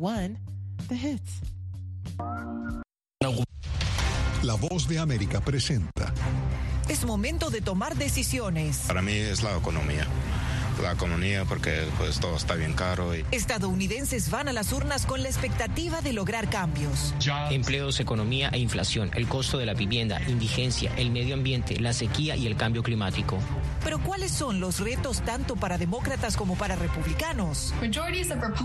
One, 0.00 0.38
the 0.88 0.94
hits. 0.94 1.42
La 4.42 4.54
voz 4.54 4.88
de 4.88 4.98
América 4.98 5.42
presenta. 5.42 6.14
Es 6.88 7.04
momento 7.04 7.50
de 7.50 7.60
tomar 7.60 7.94
decisiones. 7.96 8.84
Para 8.86 9.02
mí 9.02 9.12
es 9.12 9.42
la 9.42 9.54
economía 9.58 10.06
la 10.80 10.92
economía 10.92 11.44
porque 11.44 11.84
pues 11.98 12.20
todo 12.20 12.36
está 12.36 12.54
bien 12.54 12.72
caro. 12.72 13.14
Y... 13.16 13.24
Estadounidenses 13.30 14.30
van 14.30 14.48
a 14.48 14.52
las 14.52 14.72
urnas 14.72 15.06
con 15.06 15.22
la 15.22 15.28
expectativa 15.28 16.00
de 16.00 16.12
lograr 16.12 16.50
cambios. 16.50 17.14
Empleos, 17.50 18.00
economía 18.00 18.48
e 18.52 18.58
inflación, 18.58 19.10
el 19.14 19.26
costo 19.26 19.58
de 19.58 19.66
la 19.66 19.74
vivienda, 19.74 20.20
indigencia, 20.28 20.92
el 20.96 21.10
medio 21.10 21.34
ambiente, 21.34 21.78
la 21.80 21.92
sequía 21.92 22.36
y 22.36 22.46
el 22.46 22.56
cambio 22.56 22.82
climático. 22.82 23.38
Pero 23.84 23.98
¿cuáles 24.02 24.30
son 24.30 24.60
los 24.60 24.80
retos 24.80 25.22
tanto 25.24 25.56
para 25.56 25.78
demócratas 25.78 26.36
como 26.36 26.56
para 26.56 26.76
republicanos? 26.76 27.72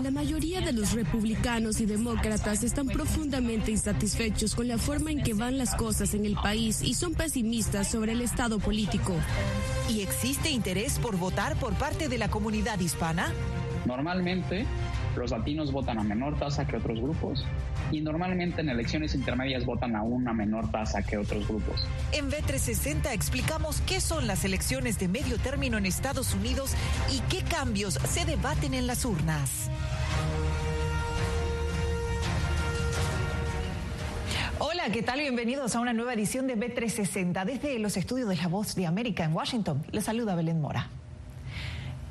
La 0.02 0.10
mayoría 0.10 0.60
de 0.60 0.72
los 0.72 0.92
republicanos 0.92 1.80
y 1.80 1.86
demócratas 1.86 2.62
están 2.62 2.86
profundamente 2.86 3.70
insatisfechos 3.70 4.54
con 4.54 4.68
la 4.68 4.78
forma 4.78 5.10
en 5.10 5.22
que 5.22 5.34
van 5.34 5.58
las 5.58 5.74
cosas 5.74 6.14
en 6.14 6.24
el 6.24 6.34
país 6.34 6.82
y 6.82 6.94
son 6.94 7.14
pesimistas 7.14 7.90
sobre 7.90 8.12
el 8.12 8.20
estado 8.20 8.58
político. 8.58 9.14
¿Y 9.88 10.00
existe 10.00 10.50
interés 10.50 10.98
por 10.98 11.16
votar 11.16 11.56
por 11.56 11.74
parte 11.74 12.05
de 12.08 12.18
la 12.18 12.28
comunidad 12.28 12.78
hispana? 12.80 13.32
Normalmente 13.84 14.66
los 15.16 15.30
latinos 15.30 15.72
votan 15.72 15.98
a 15.98 16.02
menor 16.02 16.38
tasa 16.38 16.66
que 16.66 16.76
otros 16.76 17.00
grupos 17.00 17.44
y 17.90 18.00
normalmente 18.00 18.60
en 18.60 18.68
elecciones 18.68 19.14
intermedias 19.14 19.64
votan 19.64 19.96
a 19.96 20.02
una 20.02 20.32
menor 20.32 20.70
tasa 20.70 21.02
que 21.02 21.16
otros 21.16 21.46
grupos. 21.48 21.86
En 22.12 22.30
B360 22.30 23.12
explicamos 23.12 23.80
qué 23.82 24.00
son 24.00 24.26
las 24.26 24.44
elecciones 24.44 24.98
de 24.98 25.08
medio 25.08 25.38
término 25.38 25.78
en 25.78 25.86
Estados 25.86 26.34
Unidos 26.34 26.74
y 27.12 27.20
qué 27.30 27.42
cambios 27.42 27.94
se 27.94 28.24
debaten 28.24 28.74
en 28.74 28.86
las 28.86 29.04
urnas. 29.04 29.70
Hola, 34.58 34.90
¿qué 34.90 35.02
tal? 35.02 35.20
Bienvenidos 35.20 35.76
a 35.76 35.80
una 35.80 35.92
nueva 35.92 36.14
edición 36.14 36.46
de 36.46 36.56
B360 36.56 37.44
desde 37.44 37.78
los 37.78 37.96
estudios 37.96 38.28
de 38.28 38.36
La 38.36 38.48
Voz 38.48 38.74
de 38.74 38.86
América 38.86 39.24
en 39.24 39.34
Washington. 39.34 39.84
Les 39.92 40.04
saluda 40.04 40.34
Belén 40.34 40.60
Mora. 40.60 40.88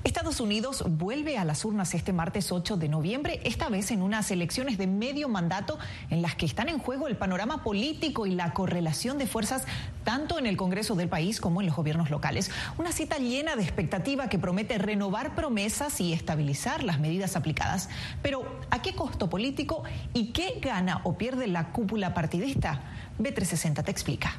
Estados 0.06 0.39
Unidos 0.39 0.84
vuelve 0.88 1.39
a 1.39 1.44
las 1.45 1.66
urnas 1.66 1.95
este 1.95 2.14
martes 2.14 2.52
8 2.52 2.78
de 2.78 2.88
noviembre, 2.89 3.42
esta 3.44 3.70
vez 3.70 3.89
en 3.89 4.03
unas 4.03 4.30
elecciones 4.30 4.78
de 4.78 4.86
medio 4.86 5.28
mandato 5.30 5.80
en 6.12 6.22
las 6.22 6.36
que 6.36 6.45
están 6.45 6.70
en 6.70 6.78
juego 6.78 7.08
el 7.08 7.17
panorama 7.17 7.64
político 7.64 8.28
y 8.28 8.36
la 8.36 8.53
correlación 8.53 9.17
de 9.17 9.25
fuerzas 9.25 9.66
tanto 10.03 10.38
en 10.38 10.45
el 10.45 10.58
Congreso 10.58 10.94
del 10.94 11.09
país 11.09 11.42
como 11.42 11.59
en 11.59 11.66
los 11.66 11.75
gobiernos 11.75 12.12
locales. 12.12 12.52
Una 12.78 12.92
cita 12.92 13.17
llena 13.17 13.56
de 13.56 13.64
expectativa 13.64 14.30
que 14.30 14.38
promete 14.38 14.78
renovar 14.78 15.34
promesas 15.34 16.00
y 16.00 16.14
estabilizar 16.14 16.84
las 16.84 17.00
medidas 17.00 17.36
aplicadas. 17.36 17.90
Pero, 18.22 18.45
¿a 18.69 18.84
qué 18.84 18.94
costo 18.94 19.28
político 19.28 19.86
y 20.14 20.34
qué 20.34 20.59
gana 20.62 21.02
o 21.03 21.17
pierde 21.17 21.47
la 21.47 21.72
cúpula 21.72 22.14
partidista? 22.14 22.80
B360 23.17 23.84
te 23.84 23.90
explica. 23.90 24.36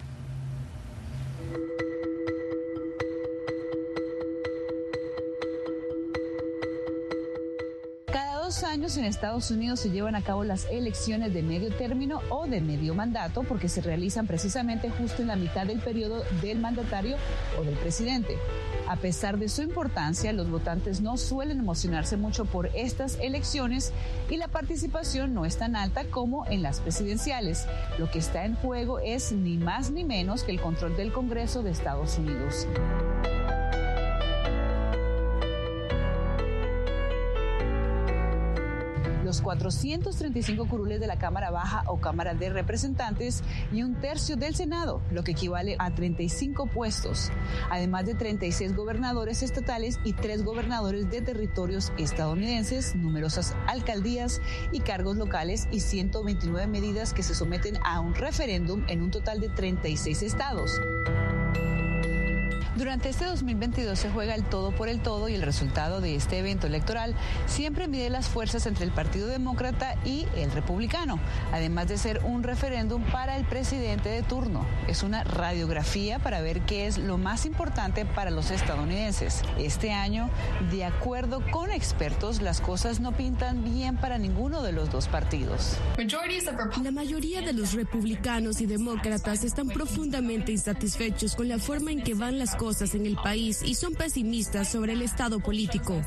Años 8.64 8.96
en 8.96 9.04
Estados 9.04 9.50
Unidos 9.50 9.80
se 9.80 9.90
llevan 9.90 10.14
a 10.14 10.22
cabo 10.22 10.44
las 10.44 10.66
elecciones 10.70 11.34
de 11.34 11.42
medio 11.42 11.72
término 11.74 12.20
o 12.30 12.46
de 12.46 12.60
medio 12.60 12.94
mandato 12.94 13.42
porque 13.42 13.68
se 13.68 13.80
realizan 13.80 14.26
precisamente 14.26 14.90
justo 14.90 15.22
en 15.22 15.28
la 15.28 15.36
mitad 15.36 15.66
del 15.66 15.80
periodo 15.80 16.22
del 16.42 16.58
mandatario 16.58 17.16
o 17.58 17.64
del 17.64 17.74
presidente. 17.74 18.36
A 18.88 18.96
pesar 18.96 19.38
de 19.38 19.48
su 19.48 19.62
importancia, 19.62 20.32
los 20.32 20.48
votantes 20.48 21.00
no 21.00 21.16
suelen 21.16 21.58
emocionarse 21.58 22.16
mucho 22.16 22.44
por 22.44 22.68
estas 22.74 23.18
elecciones 23.20 23.92
y 24.30 24.36
la 24.36 24.48
participación 24.48 25.34
no 25.34 25.44
es 25.44 25.56
tan 25.56 25.74
alta 25.74 26.04
como 26.04 26.46
en 26.46 26.62
las 26.62 26.80
presidenciales. 26.80 27.66
Lo 27.98 28.10
que 28.10 28.18
está 28.18 28.44
en 28.44 28.54
juego 28.54 29.00
es 29.00 29.32
ni 29.32 29.56
más 29.56 29.90
ni 29.90 30.04
menos 30.04 30.44
que 30.44 30.52
el 30.52 30.60
control 30.60 30.96
del 30.96 31.12
Congreso 31.12 31.62
de 31.62 31.70
Estados 31.70 32.18
Unidos. 32.18 32.66
435 39.46 40.66
curules 40.66 40.98
de 40.98 41.06
la 41.06 41.20
Cámara 41.20 41.52
Baja 41.52 41.84
o 41.86 42.00
Cámara 42.00 42.34
de 42.34 42.50
Representantes 42.50 43.44
y 43.72 43.84
un 43.84 43.94
tercio 43.94 44.34
del 44.34 44.56
Senado, 44.56 45.00
lo 45.12 45.22
que 45.22 45.30
equivale 45.30 45.76
a 45.78 45.94
35 45.94 46.66
puestos, 46.66 47.30
además 47.70 48.06
de 48.06 48.16
36 48.16 48.74
gobernadores 48.74 49.44
estatales 49.44 50.00
y 50.02 50.14
3 50.14 50.44
gobernadores 50.44 51.08
de 51.12 51.22
territorios 51.22 51.92
estadounidenses, 51.96 52.96
numerosas 52.96 53.54
alcaldías 53.68 54.40
y 54.72 54.80
cargos 54.80 55.16
locales 55.16 55.68
y 55.70 55.78
129 55.78 56.66
medidas 56.66 57.14
que 57.14 57.22
se 57.22 57.36
someten 57.36 57.78
a 57.84 58.00
un 58.00 58.16
referéndum 58.16 58.82
en 58.88 59.00
un 59.00 59.12
total 59.12 59.38
de 59.38 59.48
36 59.48 60.22
estados. 60.24 60.72
Durante 62.76 63.08
este 63.08 63.24
2022 63.24 63.98
se 63.98 64.10
juega 64.10 64.34
el 64.34 64.44
todo 64.44 64.70
por 64.70 64.90
el 64.90 65.00
todo 65.00 65.30
y 65.30 65.34
el 65.34 65.40
resultado 65.40 66.02
de 66.02 66.14
este 66.14 66.38
evento 66.38 66.66
electoral 66.66 67.14
siempre 67.46 67.88
mide 67.88 68.10
las 68.10 68.28
fuerzas 68.28 68.66
entre 68.66 68.84
el 68.84 68.90
Partido 68.90 69.28
Demócrata 69.28 69.94
y 70.04 70.26
el 70.36 70.52
Republicano, 70.52 71.18
además 71.52 71.88
de 71.88 71.96
ser 71.96 72.20
un 72.22 72.42
referéndum 72.42 73.02
para 73.04 73.38
el 73.38 73.46
presidente 73.46 74.10
de 74.10 74.22
turno. 74.22 74.66
Es 74.88 75.02
una 75.02 75.24
radiografía 75.24 76.18
para 76.18 76.42
ver 76.42 76.60
qué 76.66 76.86
es 76.86 76.98
lo 76.98 77.16
más 77.16 77.46
importante 77.46 78.04
para 78.04 78.30
los 78.30 78.50
estadounidenses. 78.50 79.40
Este 79.58 79.92
año, 79.92 80.28
de 80.70 80.84
acuerdo 80.84 81.42
con 81.50 81.70
expertos, 81.70 82.42
las 82.42 82.60
cosas 82.60 83.00
no 83.00 83.12
pintan 83.12 83.64
bien 83.64 83.96
para 83.96 84.18
ninguno 84.18 84.62
de 84.62 84.72
los 84.72 84.90
dos 84.90 85.08
partidos. 85.08 85.78
La 86.82 86.90
mayoría 86.90 87.40
de 87.40 87.54
los 87.54 87.72
republicanos 87.72 88.60
y 88.60 88.66
demócratas 88.66 89.44
están 89.44 89.68
profundamente 89.68 90.52
insatisfechos 90.52 91.34
con 91.34 91.48
la 91.48 91.58
forma 91.58 91.90
en 91.90 92.02
que 92.02 92.12
van 92.12 92.38
las 92.38 92.54
cosas 92.54 92.65
cosas 92.66 92.96
en 92.96 93.06
el 93.06 93.14
país 93.14 93.62
y 93.62 93.76
son 93.76 93.94
pesimistas 93.94 94.66
sobre 94.66 94.94
el 94.94 95.02
estado 95.02 95.38
político. 95.38 96.02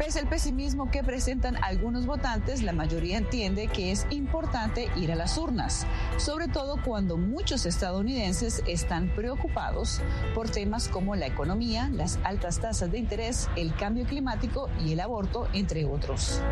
Pese 0.00 0.18
al 0.18 0.28
pesimismo 0.28 0.90
que 0.90 1.04
presentan 1.04 1.62
algunos 1.62 2.06
votantes, 2.06 2.64
la 2.64 2.72
mayoría 2.72 3.18
entiende 3.18 3.68
que 3.68 3.92
es 3.92 4.04
importante 4.10 4.88
ir 4.96 5.12
a 5.12 5.14
las 5.14 5.38
urnas, 5.38 5.86
sobre 6.16 6.48
todo 6.48 6.82
cuando 6.82 7.16
muchos 7.16 7.66
estadounidenses 7.66 8.64
están 8.66 9.14
preocupados 9.14 10.00
por 10.34 10.50
temas 10.50 10.88
como 10.88 11.14
la 11.14 11.28
economía, 11.28 11.88
las 11.92 12.18
altas 12.24 12.58
tasas 12.58 12.90
de 12.90 12.98
interés, 12.98 13.48
el 13.54 13.72
cambio 13.76 14.06
climático 14.06 14.68
y 14.84 14.92
el 14.92 14.98
aborto, 14.98 15.46
entre 15.52 15.84
otros. 15.84 16.42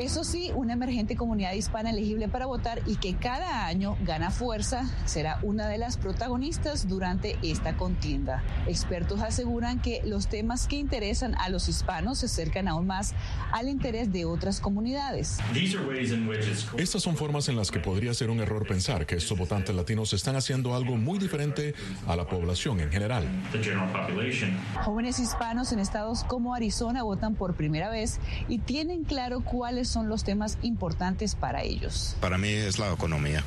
Eso 0.00 0.24
sí, 0.24 0.50
una 0.54 0.72
emergente 0.72 1.14
comunidad 1.14 1.52
hispana 1.52 1.90
elegible 1.90 2.26
para 2.26 2.46
votar 2.46 2.80
y 2.86 2.96
que 2.96 3.16
cada 3.16 3.66
año 3.66 3.98
gana 4.00 4.30
fuerza 4.30 4.88
será 5.04 5.38
una 5.42 5.68
de 5.68 5.76
las 5.76 5.98
protagonistas 5.98 6.88
durante 6.88 7.36
esta 7.42 7.76
contienda. 7.76 8.42
Expertos 8.66 9.20
aseguran 9.20 9.82
que 9.82 10.00
los 10.06 10.26
temas 10.26 10.66
que 10.66 10.76
interesan 10.76 11.34
a 11.34 11.50
los 11.50 11.68
hispanos 11.68 12.20
se 12.20 12.26
acercan 12.26 12.66
aún 12.66 12.86
más 12.86 13.12
al 13.52 13.68
interés 13.68 14.10
de 14.10 14.24
otras 14.24 14.58
comunidades. 14.60 15.36
Estas 16.78 17.02
son 17.02 17.18
formas 17.18 17.50
en 17.50 17.56
las 17.56 17.70
que 17.70 17.80
podría 17.80 18.14
ser 18.14 18.30
un 18.30 18.40
error 18.40 18.66
pensar 18.66 19.04
que 19.04 19.16
estos 19.16 19.36
votantes 19.36 19.76
latinos 19.76 20.14
están 20.14 20.34
haciendo 20.34 20.74
algo 20.74 20.96
muy 20.96 21.18
diferente 21.18 21.74
a 22.06 22.16
la 22.16 22.26
población 22.26 22.80
en 22.80 22.90
general. 22.90 23.28
Jóvenes 24.82 25.18
hispanos 25.18 25.72
en 25.72 25.78
estados 25.78 26.24
como 26.24 26.54
Arizona 26.54 27.02
votan 27.02 27.34
por 27.34 27.54
primera 27.54 27.90
vez 27.90 28.18
y 28.48 28.60
tienen 28.60 29.04
claro 29.04 29.42
cuáles 29.42 29.89
son 29.90 30.08
los 30.08 30.24
temas 30.24 30.58
importantes 30.62 31.34
para 31.34 31.62
ellos? 31.62 32.16
Para 32.20 32.38
mí 32.38 32.48
es 32.48 32.78
la 32.78 32.92
economía. 32.92 33.42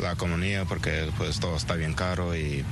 La 0.00 0.12
economía 0.12 0.64
porque 0.64 1.10
pues 1.16 1.40
todo 1.40 1.56
está 1.56 1.74
bien 1.74 1.94
caro 1.94 2.36
y, 2.36 2.64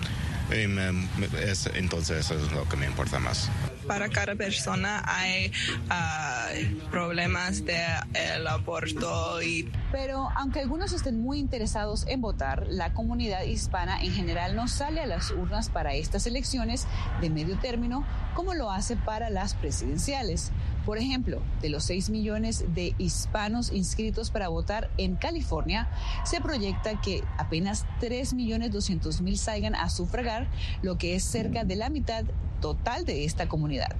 entonces 1.74 2.18
eso 2.18 2.34
es 2.34 2.52
lo 2.52 2.68
que 2.68 2.76
me 2.76 2.86
importa 2.86 3.18
más. 3.18 3.48
Para 3.86 4.08
cada 4.08 4.34
persona 4.34 5.02
hay 5.06 5.50
ah, 5.88 6.48
problemas 6.90 7.64
de 7.64 7.78
el 8.14 8.46
aborto 8.46 9.42
y 9.42 9.70
pero 9.90 10.28
aunque 10.36 10.60
algunos 10.60 10.92
estén 10.92 11.20
muy 11.20 11.38
interesados 11.38 12.06
en 12.06 12.20
votar, 12.20 12.66
la 12.68 12.92
comunidad 12.92 13.42
hispana 13.42 14.02
en 14.02 14.12
general 14.12 14.54
no 14.54 14.68
sale 14.68 15.00
a 15.00 15.06
las 15.06 15.30
urnas 15.30 15.68
para 15.68 15.94
estas 15.94 16.26
elecciones 16.26 16.86
de 17.20 17.30
medio 17.30 17.58
término 17.58 18.04
como 18.34 18.54
lo 18.54 18.70
hace 18.70 18.96
para 18.96 19.30
las 19.30 19.54
presidenciales. 19.54 20.50
Por 20.84 20.98
ejemplo, 20.98 21.40
de 21.60 21.68
los 21.68 21.84
6 21.84 22.10
millones 22.10 22.64
de 22.74 22.94
hispanos 22.98 23.72
inscritos 23.72 24.30
para 24.30 24.48
votar 24.48 24.90
en 24.98 25.14
California, 25.14 25.88
se 26.24 26.40
proyecta 26.40 27.00
que 27.00 27.22
apenas 27.38 27.86
3 28.00 28.34
millones 28.34 28.72
200 28.72 29.20
mil 29.20 29.38
salgan 29.38 29.74
a 29.74 29.88
sufragar, 29.90 30.48
lo 30.82 30.98
que 30.98 31.14
es 31.14 31.22
cerca 31.22 31.64
de 31.64 31.76
la 31.76 31.88
mitad 31.88 32.24
total 32.60 33.04
de 33.04 33.24
esta 33.24 33.48
comunidad. 33.48 33.94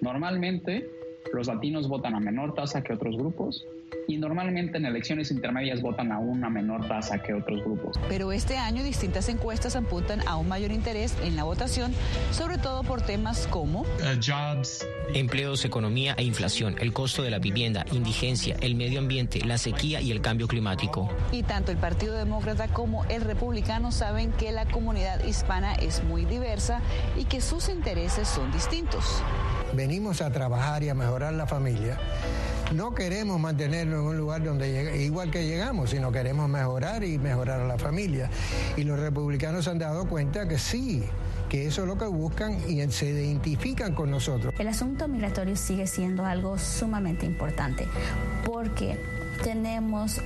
Normalmente 0.00 0.88
los 1.32 1.46
latinos 1.46 1.88
votan 1.88 2.14
a 2.14 2.20
menor 2.20 2.54
tasa 2.54 2.82
que 2.82 2.92
otros 2.92 3.16
grupos 3.16 3.66
y 4.08 4.16
normalmente 4.18 4.78
en 4.78 4.86
elecciones 4.86 5.30
intermedias 5.30 5.82
votan 5.82 6.12
a 6.12 6.18
una 6.18 6.48
menor 6.48 6.86
tasa 6.88 7.18
que 7.18 7.34
otros 7.34 7.62
grupos. 7.64 7.96
Pero 8.08 8.32
este 8.32 8.56
año 8.56 8.82
distintas 8.82 9.28
encuestas 9.28 9.76
apuntan 9.76 10.20
a 10.26 10.36
un 10.36 10.48
mayor 10.48 10.70
interés 10.70 11.16
en 11.22 11.36
la 11.36 11.44
votación, 11.44 11.92
sobre 12.30 12.58
todo 12.58 12.82
por 12.82 13.02
temas 13.02 13.46
como 13.48 13.84
jobs, 14.24 14.86
empleos, 15.14 15.64
economía 15.64 16.14
e 16.16 16.24
inflación, 16.24 16.76
el 16.78 16.92
costo 16.92 17.22
de 17.22 17.30
la 17.30 17.38
vivienda, 17.38 17.84
indigencia, 17.92 18.56
el 18.60 18.74
medio 18.74 19.00
ambiente, 19.00 19.44
la 19.44 19.58
sequía 19.58 20.00
y 20.00 20.10
el 20.10 20.20
cambio 20.20 20.46
climático. 20.46 21.08
Y 21.32 21.42
tanto 21.42 21.72
el 21.72 21.78
Partido 21.78 22.14
Demócrata 22.14 22.68
como 22.68 23.04
el 23.06 23.22
Republicano 23.22 23.92
saben 23.92 24.32
que 24.32 24.52
la 24.52 24.66
comunidad 24.66 25.24
hispana 25.24 25.74
es 25.74 26.02
muy 26.04 26.24
diversa 26.24 26.80
y 27.16 27.24
que 27.24 27.40
sus 27.40 27.68
intereses 27.68 28.28
son 28.28 28.52
distintos. 28.52 29.22
Venimos 29.74 30.22
a 30.22 30.30
trabajar 30.30 30.82
y 30.82 30.88
a 30.88 30.94
mejorar 30.94 31.32
la 31.34 31.46
familia 31.46 31.98
no 32.74 32.94
queremos 32.94 33.38
mantenernos 33.38 34.00
en 34.00 34.06
un 34.06 34.16
lugar 34.16 34.42
donde 34.42 35.02
igual 35.02 35.30
que 35.30 35.46
llegamos, 35.46 35.90
sino 35.90 36.10
queremos 36.10 36.48
mejorar 36.48 37.04
y 37.04 37.18
mejorar 37.18 37.60
a 37.60 37.64
la 37.64 37.78
familia. 37.78 38.28
Y 38.76 38.82
los 38.84 38.98
republicanos 38.98 39.64
se 39.64 39.70
han 39.70 39.78
dado 39.78 40.08
cuenta 40.08 40.48
que 40.48 40.58
sí, 40.58 41.04
que 41.48 41.66
eso 41.66 41.82
es 41.82 41.88
lo 41.88 41.96
que 41.96 42.06
buscan 42.06 42.58
y 42.68 42.84
se 42.90 43.10
identifican 43.10 43.94
con 43.94 44.10
nosotros. 44.10 44.52
El 44.58 44.68
asunto 44.68 45.06
migratorio 45.06 45.56
sigue 45.56 45.86
siendo 45.86 46.24
algo 46.24 46.58
sumamente 46.58 47.24
importante 47.24 47.86
porque 48.44 48.98
tenemos 49.44 50.20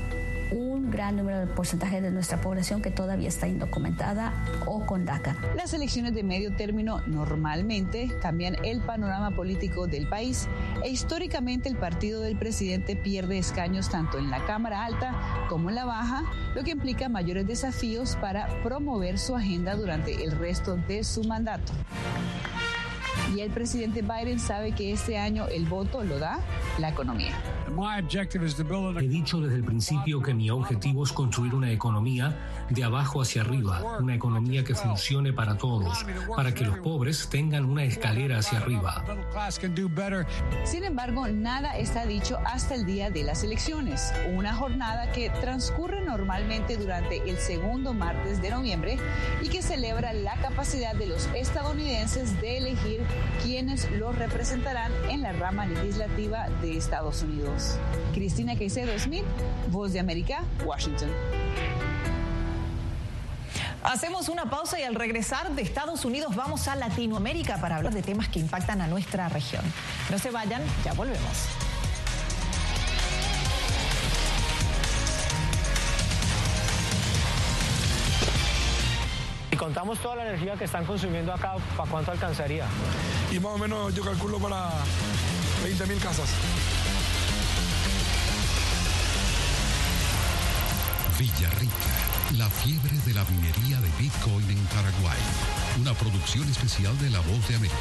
gran 0.90 1.16
número 1.16 1.38
de 1.38 1.46
porcentaje 1.46 2.00
de 2.00 2.10
nuestra 2.10 2.40
población 2.40 2.82
que 2.82 2.90
todavía 2.90 3.28
está 3.28 3.48
indocumentada 3.48 4.32
o 4.66 4.84
con 4.84 5.04
DACA. 5.04 5.36
Las 5.56 5.72
elecciones 5.72 6.14
de 6.14 6.22
medio 6.22 6.54
término 6.54 7.00
normalmente 7.06 8.10
cambian 8.20 8.56
el 8.64 8.80
panorama 8.80 9.30
político 9.30 9.86
del 9.86 10.08
país 10.08 10.48
e 10.84 10.90
históricamente 10.90 11.68
el 11.68 11.76
partido 11.76 12.20
del 12.20 12.36
presidente 12.36 12.96
pierde 12.96 13.38
escaños 13.38 13.88
tanto 13.88 14.18
en 14.18 14.30
la 14.30 14.44
Cámara 14.44 14.84
Alta 14.84 15.46
como 15.48 15.70
en 15.70 15.76
la 15.76 15.84
Baja, 15.84 16.24
lo 16.54 16.62
que 16.62 16.72
implica 16.72 17.08
mayores 17.08 17.46
desafíos 17.46 18.16
para 18.20 18.48
promover 18.62 19.18
su 19.18 19.36
agenda 19.36 19.76
durante 19.76 20.24
el 20.24 20.32
resto 20.32 20.76
de 20.76 21.04
su 21.04 21.24
mandato. 21.24 21.72
Y 23.34 23.40
el 23.40 23.50
presidente 23.50 24.02
Biden 24.02 24.40
sabe 24.40 24.72
que 24.72 24.92
este 24.92 25.16
año 25.16 25.46
el 25.46 25.66
voto 25.66 26.02
lo 26.02 26.18
da 26.18 26.40
la 26.78 26.88
economía. 26.88 27.32
He 28.98 29.08
dicho 29.08 29.40
desde 29.40 29.56
el 29.56 29.64
principio 29.64 30.20
que 30.20 30.34
mi 30.34 30.50
objetivo 30.50 31.04
es 31.04 31.12
construir 31.12 31.54
una 31.54 31.70
economía 31.70 32.59
de 32.70 32.84
abajo 32.84 33.20
hacia 33.20 33.42
arriba, 33.42 33.98
una 34.00 34.14
economía 34.14 34.64
que 34.64 34.74
funcione 34.74 35.32
para 35.32 35.56
todos, 35.56 36.04
para 36.34 36.54
que 36.54 36.64
los 36.64 36.78
pobres 36.78 37.28
tengan 37.28 37.64
una 37.64 37.84
escalera 37.84 38.38
hacia 38.38 38.58
arriba. 38.58 39.04
Sin 40.64 40.84
embargo, 40.84 41.28
nada 41.28 41.76
está 41.76 42.06
dicho 42.06 42.38
hasta 42.46 42.74
el 42.74 42.86
día 42.86 43.10
de 43.10 43.24
las 43.24 43.44
elecciones, 43.44 44.12
una 44.34 44.54
jornada 44.54 45.10
que 45.12 45.30
transcurre 45.30 46.00
normalmente 46.00 46.76
durante 46.76 47.28
el 47.28 47.36
segundo 47.38 47.92
martes 47.92 48.40
de 48.40 48.50
noviembre 48.50 48.98
y 49.42 49.48
que 49.48 49.62
celebra 49.62 50.12
la 50.12 50.36
capacidad 50.36 50.94
de 50.94 51.06
los 51.06 51.26
estadounidenses 51.34 52.40
de 52.40 52.58
elegir 52.58 53.00
quienes 53.42 53.90
los 53.92 54.16
representarán 54.16 54.92
en 55.08 55.22
la 55.22 55.32
rama 55.32 55.66
legislativa 55.66 56.48
de 56.62 56.76
Estados 56.76 57.22
Unidos. 57.22 57.78
Cristina 58.14 58.56
Caicedo 58.56 58.96
Smith, 58.98 59.24
Voz 59.70 59.92
de 59.92 60.00
América, 60.00 60.44
Washington. 60.64 61.10
Hacemos 63.82 64.28
una 64.28 64.44
pausa 64.50 64.78
y 64.78 64.82
al 64.82 64.94
regresar 64.94 65.50
de 65.52 65.62
Estados 65.62 66.04
Unidos 66.04 66.36
vamos 66.36 66.68
a 66.68 66.76
Latinoamérica 66.76 67.58
para 67.60 67.76
hablar 67.76 67.94
de 67.94 68.02
temas 68.02 68.28
que 68.28 68.38
impactan 68.38 68.82
a 68.82 68.86
nuestra 68.86 69.28
región. 69.30 69.64
No 70.10 70.18
se 70.18 70.30
vayan, 70.30 70.62
ya 70.84 70.92
volvemos. 70.92 71.46
Y 79.50 79.56
contamos 79.56 79.98
toda 80.00 80.16
la 80.16 80.26
energía 80.26 80.56
que 80.56 80.64
están 80.64 80.84
consumiendo 80.84 81.32
acá, 81.32 81.54
¿para 81.76 81.90
cuánto 81.90 82.12
alcanzaría? 82.12 82.66
Y 83.32 83.40
más 83.40 83.52
o 83.52 83.58
menos 83.58 83.94
yo 83.94 84.04
calculo 84.04 84.38
para 84.38 84.68
20 85.64 85.86
mil 85.86 85.98
casas. 85.98 86.28
Villarrica, 91.18 91.79
la 92.36 92.48
fiebre 92.48 92.96
de 93.06 93.14
la 93.14 93.24
minería 93.24 93.80
de 93.80 93.88
Bitcoin 93.98 94.48
en 94.50 94.64
Paraguay. 94.66 95.18
Una 95.80 95.94
producción 95.94 96.48
especial 96.48 96.96
de 96.98 97.10
La 97.10 97.20
Voz 97.20 97.48
de 97.48 97.56
América. 97.56 97.76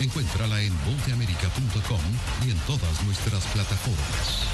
Encuéntrala 0.00 0.60
en 0.60 0.72
vozdeamerica.com 0.84 2.00
y 2.46 2.50
en 2.50 2.58
todas 2.66 3.02
nuestras 3.04 3.44
plataformas. 3.46 4.53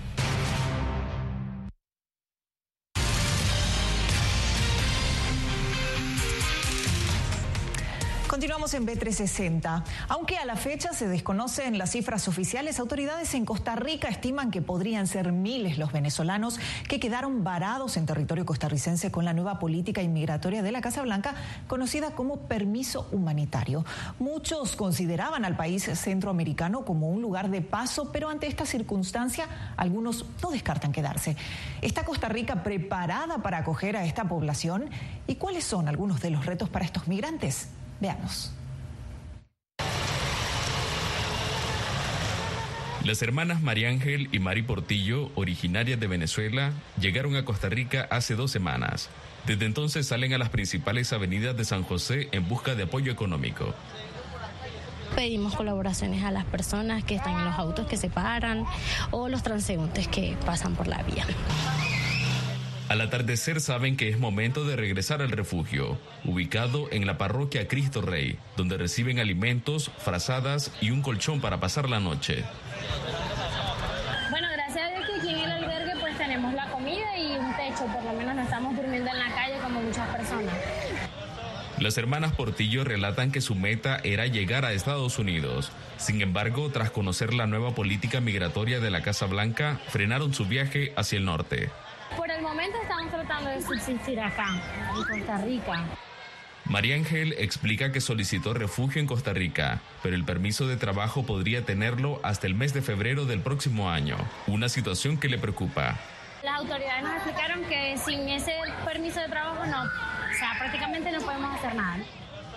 Continuamos 8.31 8.73
en 8.75 8.87
B360. 8.87 9.83
Aunque 10.07 10.37
a 10.37 10.45
la 10.45 10.55
fecha 10.55 10.93
se 10.93 11.09
desconocen 11.09 11.77
las 11.77 11.91
cifras 11.91 12.29
oficiales, 12.29 12.79
autoridades 12.79 13.33
en 13.33 13.43
Costa 13.43 13.75
Rica 13.75 14.07
estiman 14.07 14.51
que 14.51 14.61
podrían 14.61 15.05
ser 15.05 15.33
miles 15.33 15.77
los 15.77 15.91
venezolanos 15.91 16.57
que 16.87 17.01
quedaron 17.01 17.43
varados 17.43 17.97
en 17.97 18.05
territorio 18.05 18.45
costarricense 18.45 19.11
con 19.11 19.25
la 19.25 19.33
nueva 19.33 19.59
política 19.59 20.01
inmigratoria 20.01 20.63
de 20.63 20.71
la 20.71 20.79
Casa 20.79 21.01
Blanca, 21.01 21.35
conocida 21.67 22.11
como 22.11 22.37
permiso 22.37 23.09
humanitario. 23.11 23.83
Muchos 24.17 24.77
consideraban 24.77 25.43
al 25.43 25.57
país 25.57 25.83
centroamericano 25.83 26.85
como 26.85 27.09
un 27.09 27.21
lugar 27.21 27.49
de 27.49 27.61
paso, 27.61 28.13
pero 28.13 28.29
ante 28.29 28.47
esta 28.47 28.65
circunstancia, 28.65 29.45
algunos 29.75 30.25
no 30.41 30.51
descartan 30.51 30.93
quedarse. 30.93 31.35
¿Está 31.81 32.05
Costa 32.05 32.29
Rica 32.29 32.63
preparada 32.63 33.39
para 33.39 33.57
acoger 33.57 33.97
a 33.97 34.05
esta 34.05 34.23
población? 34.23 34.89
¿Y 35.27 35.35
cuáles 35.35 35.65
son 35.65 35.89
algunos 35.89 36.21
de 36.21 36.29
los 36.29 36.45
retos 36.45 36.69
para 36.69 36.85
estos 36.85 37.09
migrantes? 37.09 37.67
Veamos. 38.01 38.51
Las 43.05 43.21
hermanas 43.23 43.61
María 43.61 43.89
Ángel 43.89 44.29
y 44.31 44.39
Mari 44.39 44.61
Portillo, 44.61 45.31
originarias 45.35 45.99
de 45.99 46.05
Venezuela, 46.05 46.71
llegaron 46.99 47.35
a 47.35 47.45
Costa 47.45 47.67
Rica 47.67 48.07
hace 48.11 48.35
dos 48.35 48.51
semanas. 48.51 49.09
Desde 49.47 49.65
entonces 49.65 50.05
salen 50.05 50.33
a 50.33 50.37
las 50.37 50.49
principales 50.49 51.11
avenidas 51.11 51.57
de 51.57 51.65
San 51.65 51.83
José 51.83 52.29
en 52.31 52.47
busca 52.47 52.75
de 52.75 52.83
apoyo 52.83 53.11
económico. 53.11 53.73
Pedimos 55.15 55.55
colaboraciones 55.55 56.23
a 56.23 56.31
las 56.31 56.45
personas 56.45 57.03
que 57.03 57.15
están 57.15 57.37
en 57.39 57.45
los 57.45 57.55
autos 57.55 57.87
que 57.87 57.97
se 57.97 58.09
paran 58.09 58.65
o 59.09 59.29
los 59.29 59.41
transeúntes 59.41 60.07
que 60.07 60.37
pasan 60.45 60.75
por 60.75 60.87
la 60.87 61.01
vía. 61.03 61.25
Al 62.91 62.99
atardecer 62.99 63.61
saben 63.61 63.95
que 63.95 64.09
es 64.09 64.19
momento 64.19 64.65
de 64.65 64.75
regresar 64.75 65.21
al 65.21 65.31
refugio, 65.31 65.97
ubicado 66.25 66.89
en 66.91 67.07
la 67.07 67.17
parroquia 67.17 67.65
Cristo 67.69 68.01
Rey, 68.01 68.37
donde 68.57 68.75
reciben 68.75 69.17
alimentos, 69.17 69.89
frazadas 69.99 70.73
y 70.81 70.91
un 70.91 71.01
colchón 71.01 71.39
para 71.39 71.61
pasar 71.61 71.89
la 71.89 72.01
noche. 72.01 72.43
Bueno, 74.29 74.49
gracias 74.51 74.83
a 74.83 74.89
Dios 74.89 75.05
que 75.07 75.21
aquí 75.21 75.29
en 75.29 75.39
el 75.39 75.51
albergue 75.51 76.01
pues 76.01 76.17
tenemos 76.17 76.53
la 76.53 76.69
comida 76.69 77.17
y 77.17 77.37
un 77.37 77.55
techo, 77.55 77.85
por 77.85 78.03
lo 78.03 78.11
menos 78.11 78.35
no 78.35 78.41
estamos 78.41 78.75
durmiendo 78.75 79.09
en 79.09 79.19
la 79.19 79.35
calle 79.35 79.57
como 79.63 79.81
muchas 79.81 80.09
personas. 80.09 80.53
Las 81.81 81.97
hermanas 81.97 82.33
Portillo 82.33 82.83
relatan 82.83 83.31
que 83.31 83.41
su 83.41 83.55
meta 83.55 83.99
era 84.03 84.27
llegar 84.27 84.65
a 84.65 84.71
Estados 84.71 85.17
Unidos. 85.17 85.71
Sin 85.97 86.21
embargo, 86.21 86.69
tras 86.69 86.91
conocer 86.91 87.33
la 87.33 87.47
nueva 87.47 87.73
política 87.73 88.21
migratoria 88.21 88.79
de 88.79 88.91
la 88.91 89.01
Casa 89.01 89.25
Blanca, 89.25 89.79
frenaron 89.89 90.31
su 90.31 90.45
viaje 90.45 90.93
hacia 90.95 91.17
el 91.17 91.25
norte. 91.25 91.71
Por 92.15 92.29
el 92.29 92.43
momento 92.43 92.77
estamos 92.83 93.11
tratando 93.11 93.49
de 93.49 93.63
subsistir 93.63 94.19
acá, 94.19 94.61
en 94.95 95.21
Costa 95.21 95.43
Rica. 95.43 95.85
María 96.65 96.93
Ángel 96.93 97.33
explica 97.39 97.91
que 97.91 97.99
solicitó 97.99 98.53
refugio 98.53 99.01
en 99.01 99.07
Costa 99.07 99.33
Rica, 99.33 99.81
pero 100.03 100.15
el 100.15 100.23
permiso 100.23 100.67
de 100.67 100.77
trabajo 100.77 101.25
podría 101.25 101.65
tenerlo 101.65 102.19
hasta 102.21 102.45
el 102.45 102.53
mes 102.53 102.75
de 102.75 102.83
febrero 102.83 103.25
del 103.25 103.39
próximo 103.39 103.89
año, 103.89 104.17
una 104.45 104.69
situación 104.69 105.17
que 105.17 105.29
le 105.29 105.39
preocupa. 105.39 105.97
Las 106.43 106.59
autoridades 106.59 107.03
nos 107.03 107.15
explicaron 107.15 107.63
que 107.65 107.97
sin 107.97 108.29
ese 108.29 108.53
permiso 108.83 109.19
de 109.19 109.29
trabajo 109.29 109.63
no, 109.65 109.89
sea, 110.41 110.55
prácticamente 110.57 111.11
no 111.11 111.19
podemos 111.21 111.55
hacer 111.55 111.75
nada. 111.75 111.97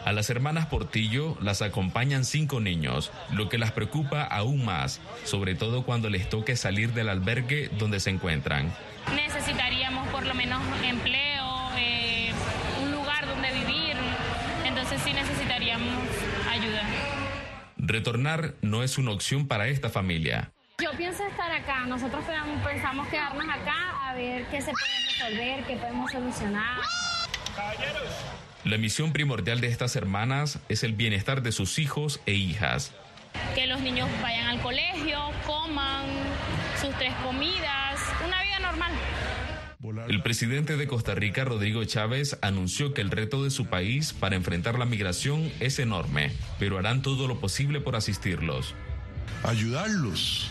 A 0.04 0.12
las 0.12 0.28
hermanas 0.28 0.66
Portillo 0.66 1.36
las 1.40 1.62
acompañan 1.62 2.24
cinco 2.24 2.60
niños, 2.60 3.10
lo 3.30 3.48
que 3.48 3.56
las 3.56 3.72
preocupa 3.72 4.22
aún 4.22 4.64
más, 4.64 5.00
sobre 5.24 5.54
todo 5.54 5.84
cuando 5.84 6.10
les 6.10 6.28
toque 6.28 6.56
salir 6.56 6.92
del 6.92 7.08
albergue 7.08 7.70
donde 7.78 8.00
se 8.00 8.10
encuentran 8.10 8.72
necesitaríamos 9.12 10.08
por 10.08 10.24
lo 10.24 10.34
menos 10.34 10.62
empleo, 10.82 11.70
eh, 11.76 12.32
un 12.82 12.92
lugar 12.92 13.26
donde 13.26 13.52
vivir, 13.52 13.96
entonces 14.64 15.00
sí 15.02 15.12
necesitaríamos 15.12 15.92
ayuda. 16.48 16.82
Retornar 17.76 18.54
no 18.62 18.82
es 18.82 18.96
una 18.96 19.10
opción 19.10 19.46
para 19.46 19.68
esta 19.68 19.90
familia. 19.90 20.52
Yo 20.82 20.90
pienso 20.96 21.24
estar 21.26 21.50
acá, 21.52 21.84
nosotros 21.86 22.24
pensamos 22.64 23.06
quedarnos 23.08 23.48
acá 23.48 24.08
a 24.08 24.14
ver 24.14 24.46
qué 24.46 24.60
se 24.60 24.72
puede 24.72 25.28
resolver, 25.28 25.64
qué 25.64 25.76
podemos 25.76 26.10
solucionar. 26.10 26.80
La 28.64 28.78
misión 28.78 29.12
primordial 29.12 29.60
de 29.60 29.68
estas 29.68 29.96
hermanas 29.96 30.58
es 30.68 30.84
el 30.84 30.94
bienestar 30.94 31.42
de 31.42 31.52
sus 31.52 31.78
hijos 31.78 32.20
e 32.26 32.32
hijas. 32.32 32.92
Que 33.54 33.66
los 33.66 33.80
niños 33.80 34.08
vayan 34.22 34.46
al 34.46 34.60
colegio, 34.60 35.18
coman 35.46 36.06
sus 36.80 36.94
tres 36.96 37.12
comidas 37.22 38.00
el 40.08 40.22
presidente 40.22 40.76
de 40.76 40.86
Costa 40.86 41.14
Rica, 41.14 41.44
Rodrigo 41.44 41.84
Chávez, 41.84 42.38
anunció 42.40 42.94
que 42.94 43.00
el 43.00 43.10
reto 43.10 43.44
de 43.44 43.50
su 43.50 43.66
país 43.66 44.12
para 44.12 44.36
enfrentar 44.36 44.78
la 44.78 44.86
migración 44.86 45.52
es 45.60 45.78
enorme, 45.78 46.32
pero 46.58 46.78
harán 46.78 47.02
todo 47.02 47.28
lo 47.28 47.38
posible 47.38 47.80
por 47.80 47.96
asistirlos. 47.96 48.74
Ayudarlos 49.42 50.50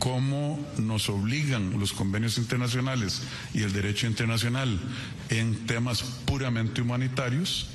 como 0.00 0.58
nos 0.78 1.08
obligan 1.08 1.78
los 1.78 1.92
convenios 1.92 2.38
internacionales 2.38 3.22
y 3.54 3.62
el 3.62 3.72
derecho 3.72 4.08
internacional 4.08 4.80
en 5.28 5.66
temas 5.66 6.02
puramente 6.02 6.80
humanitarios 6.80 7.68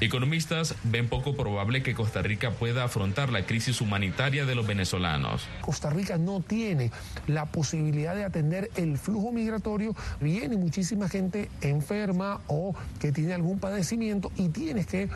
Economistas 0.00 0.74
ven 0.82 1.08
poco 1.08 1.36
probable 1.36 1.82
que 1.82 1.94
Costa 1.94 2.20
Rica 2.20 2.50
pueda 2.50 2.84
afrontar 2.84 3.30
la 3.30 3.46
crisis 3.46 3.80
humanitaria 3.80 4.44
de 4.44 4.54
los 4.54 4.66
venezolanos. 4.66 5.46
Costa 5.60 5.88
Rica 5.88 6.18
no 6.18 6.40
tiene 6.40 6.90
la 7.28 7.46
posibilidad 7.46 8.14
de 8.14 8.24
atender 8.24 8.70
el 8.76 8.98
flujo 8.98 9.30
migratorio. 9.30 9.94
Viene 10.20 10.56
muchísima 10.56 11.08
gente 11.08 11.48
enferma 11.60 12.40
o 12.48 12.74
que 12.98 13.12
tiene 13.12 13.34
algún 13.34 13.60
padecimiento 13.60 14.32
y 14.36 14.48
tienes 14.48 14.86
que 14.86 15.08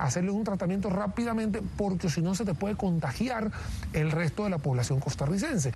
hacerles 0.00 0.34
un 0.34 0.44
tratamiento 0.44 0.90
rápidamente 0.90 1.60
porque 1.76 2.08
si 2.08 2.22
no 2.22 2.34
se 2.34 2.44
te 2.44 2.54
puede 2.54 2.76
contagiar 2.76 3.50
el 3.92 4.10
resto 4.10 4.44
de 4.44 4.50
la 4.50 4.58
población 4.58 5.00
costarricense. 5.00 5.72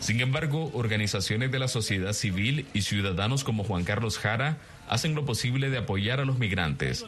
Sin 0.00 0.20
embargo, 0.20 0.70
organizaciones 0.74 1.50
de 1.50 1.58
la 1.58 1.68
sociedad 1.68 2.12
civil 2.12 2.66
y 2.74 2.82
ciudadanos 2.82 3.42
como 3.42 3.64
Juan 3.64 3.84
Carlos 3.84 4.18
Jara 4.18 4.58
hacen 4.88 5.14
lo 5.14 5.24
posible 5.24 5.70
de 5.70 5.78
apoyar 5.78 6.20
a 6.20 6.26
los 6.26 6.38
migrantes. 6.38 7.06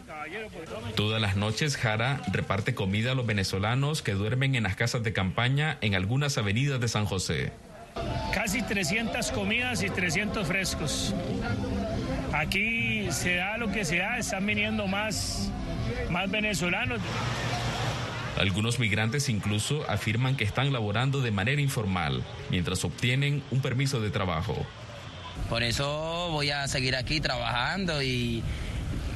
Todas 0.94 1.20
las 1.20 1.36
noches 1.36 1.76
Jara 1.76 2.22
reparte 2.32 2.74
comida 2.74 3.12
a 3.12 3.14
los 3.14 3.26
venezolanos 3.26 4.00
que 4.00 4.12
duermen 4.12 4.54
en 4.54 4.62
las 4.62 4.76
casas 4.76 5.02
de 5.02 5.12
campaña 5.12 5.76
en 5.82 5.94
algunas 5.94 6.38
avenidas 6.38 6.80
de 6.80 6.88
San 6.88 7.04
José. 7.04 7.52
Casi 8.32 8.62
300 8.62 9.30
comidas 9.30 9.82
y 9.82 9.90
300 9.90 10.46
frescos. 10.46 11.14
Aquí 12.32 13.10
se 13.10 13.36
da 13.36 13.56
lo 13.56 13.70
que 13.70 13.84
se 13.84 13.98
da, 13.98 14.18
están 14.18 14.46
viniendo 14.46 14.86
más, 14.86 15.50
más 16.10 16.30
venezolanos. 16.30 17.00
Algunos 18.38 18.78
migrantes 18.78 19.28
incluso 19.28 19.88
afirman 19.88 20.36
que 20.36 20.44
están 20.44 20.72
laborando 20.72 21.22
de 21.22 21.30
manera 21.30 21.60
informal 21.60 22.22
mientras 22.50 22.84
obtienen 22.84 23.42
un 23.50 23.60
permiso 23.60 24.00
de 24.00 24.10
trabajo. 24.10 24.54
Por 25.48 25.62
eso 25.62 26.28
voy 26.30 26.50
a 26.50 26.66
seguir 26.68 26.96
aquí 26.96 27.20
trabajando 27.20 28.02
y 28.02 28.42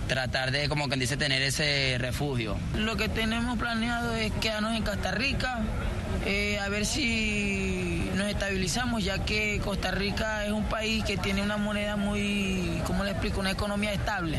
tratar 0.09 0.51
de, 0.51 0.69
como 0.69 0.89
quien 0.89 1.01
dice, 1.01 1.17
tener 1.17 1.43
ese 1.43 1.97
refugio. 1.99 2.57
Lo 2.77 2.97
que 2.97 3.09
tenemos 3.09 3.59
planeado 3.59 4.15
es 4.15 4.33
quedarnos 4.33 4.75
en 4.75 4.83
Costa 4.83 5.13
Rica, 5.13 5.61
eh, 6.27 6.59
a 6.59 6.69
ver 6.69 6.87
si 6.87 8.11
nos 8.17 8.29
estabilizamos, 8.29 9.05
ya 9.05 9.25
que 9.25 9.61
Costa 9.63 9.91
Rica 9.91 10.45
es 10.45 10.53
un 10.53 10.65
país 10.65 11.05
que 11.05 11.17
tiene 11.17 11.43
una 11.43 11.59
moneda 11.59 11.97
muy, 11.97 12.81
¿cómo 12.87 13.05
le 13.05 13.13
explico?, 13.13 13.41
una 13.41 13.53
economía 13.53 13.93
estable. 13.93 14.39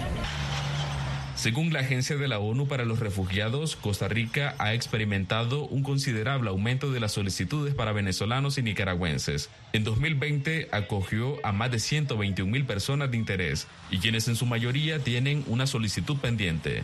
Según 1.41 1.73
la 1.73 1.79
Agencia 1.79 2.17
de 2.17 2.27
la 2.27 2.37
ONU 2.37 2.67
para 2.67 2.85
los 2.85 2.99
Refugiados, 2.99 3.75
Costa 3.75 4.07
Rica 4.07 4.53
ha 4.59 4.75
experimentado 4.75 5.65
un 5.65 5.81
considerable 5.81 6.51
aumento 6.51 6.91
de 6.91 6.99
las 6.99 7.13
solicitudes 7.13 7.73
para 7.73 7.93
venezolanos 7.93 8.59
y 8.59 8.61
nicaragüenses. 8.61 9.49
En 9.73 9.83
2020 9.83 10.69
acogió 10.71 11.43
a 11.43 11.51
más 11.51 11.71
de 11.71 11.79
121 11.79 12.51
mil 12.51 12.65
personas 12.65 13.09
de 13.09 13.17
interés 13.17 13.65
y 13.89 13.97
quienes 13.97 14.27
en 14.27 14.35
su 14.35 14.45
mayoría 14.45 14.99
tienen 14.99 15.43
una 15.47 15.65
solicitud 15.65 16.17
pendiente. 16.17 16.83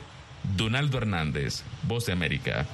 Donaldo 0.55 0.97
Hernández, 0.97 1.61
Voz 1.83 2.07
de 2.07 2.13
América. 2.13 2.65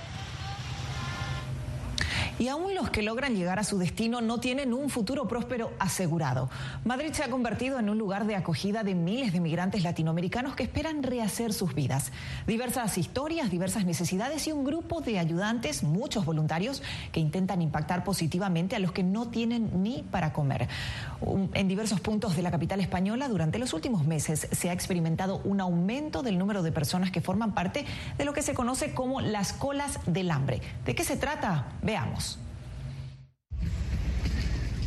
Y 2.40 2.48
aún 2.48 2.74
los 2.76 2.90
que 2.90 3.04
logran 3.04 3.36
llegar 3.36 3.60
a 3.60 3.64
su 3.64 3.78
destino 3.78 4.22
no 4.22 4.40
tienen 4.40 4.74
un 4.74 4.90
futuro 4.90 5.28
próspero 5.28 5.72
asegurado. 5.80 6.50
Madrid 6.84 7.12
se 7.14 7.24
ha 7.24 7.30
convertido 7.30 7.80
en 7.80 7.90
un 7.90 7.98
lugar 7.98 8.26
de 8.26 8.36
acogida 8.36 8.84
de 8.84 8.96
miles 8.96 9.34
de 9.34 9.40
migrantes 9.40 9.84
latinoamericanos 9.84 10.56
que 10.56 10.64
esperan 10.64 11.04
rehacer 11.04 11.54
sus 11.54 11.76
vidas. 11.76 12.12
Diversas 12.48 12.98
historias, 12.98 13.52
diversas 13.52 13.86
necesidades 13.86 14.48
y 14.48 14.52
un 14.52 14.64
grupo 14.64 15.02
de 15.02 15.20
ayudantes, 15.20 15.84
muchos 15.84 16.26
voluntarios, 16.26 16.82
que 17.12 17.20
intentan 17.20 17.62
impactar 17.62 18.04
positivamente 18.04 18.76
a 18.76 18.80
los 18.80 18.92
que 18.92 19.04
no 19.04 19.30
tienen 19.30 19.84
ni 19.84 20.04
para 20.04 20.34
comer. 20.34 20.68
En 21.54 21.68
diversos 21.68 22.00
puntos 22.00 22.36
de 22.36 22.42
la 22.42 22.52
capital 22.52 22.80
española, 22.80 23.28
durante 23.30 23.60
los 23.60 23.74
últimos 23.74 24.06
meses, 24.06 24.48
se 24.52 24.70
ha 24.70 24.74
experimentado 24.74 25.42
un 25.44 25.62
aumento 25.62 26.22
del 26.22 26.38
número 26.38 26.64
de 26.64 26.72
personas 26.72 27.12
que 27.12 27.22
forman 27.22 27.54
parte 27.54 27.86
de 28.18 28.26
lo 28.26 28.34
que 28.34 28.42
se 28.42 28.54
conoce 28.54 28.94
como 28.94 29.22
las 29.22 29.54
colas 29.54 30.00
del 30.06 30.32
hambre. 30.32 30.62
¿De 30.86 30.96
qué 30.96 31.04
se 31.04 31.16
trata? 31.16 31.68
Veamos. 31.82 32.40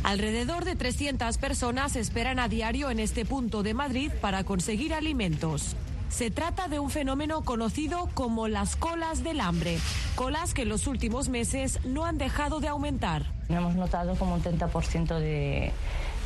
Alrededor 0.03 0.63
de 0.63 0.75
300 0.75 1.37
personas 1.37 1.95
esperan 1.95 2.39
a 2.39 2.47
diario 2.47 2.89
en 2.89 2.99
este 2.99 3.25
punto 3.25 3.63
de 3.63 3.73
Madrid 3.73 4.11
para 4.21 4.43
conseguir 4.43 4.93
alimentos. 4.93 5.75
Se 6.09 6.31
trata 6.31 6.69
de 6.69 6.79
un 6.79 6.89
fenómeno 6.89 7.43
conocido 7.43 8.09
como 8.13 8.47
las 8.47 8.75
colas 8.77 9.23
del 9.23 9.41
hambre, 9.41 9.77
colas 10.15 10.53
que 10.53 10.61
en 10.61 10.69
los 10.69 10.87
últimos 10.87 11.27
meses 11.27 11.79
no 11.83 12.05
han 12.05 12.17
dejado 12.17 12.61
de 12.61 12.69
aumentar. 12.69 13.36
Hemos 13.49 13.75
notado 13.75 14.15
como 14.15 14.35
un 14.35 14.43
30% 14.43 15.19
de, 15.19 15.71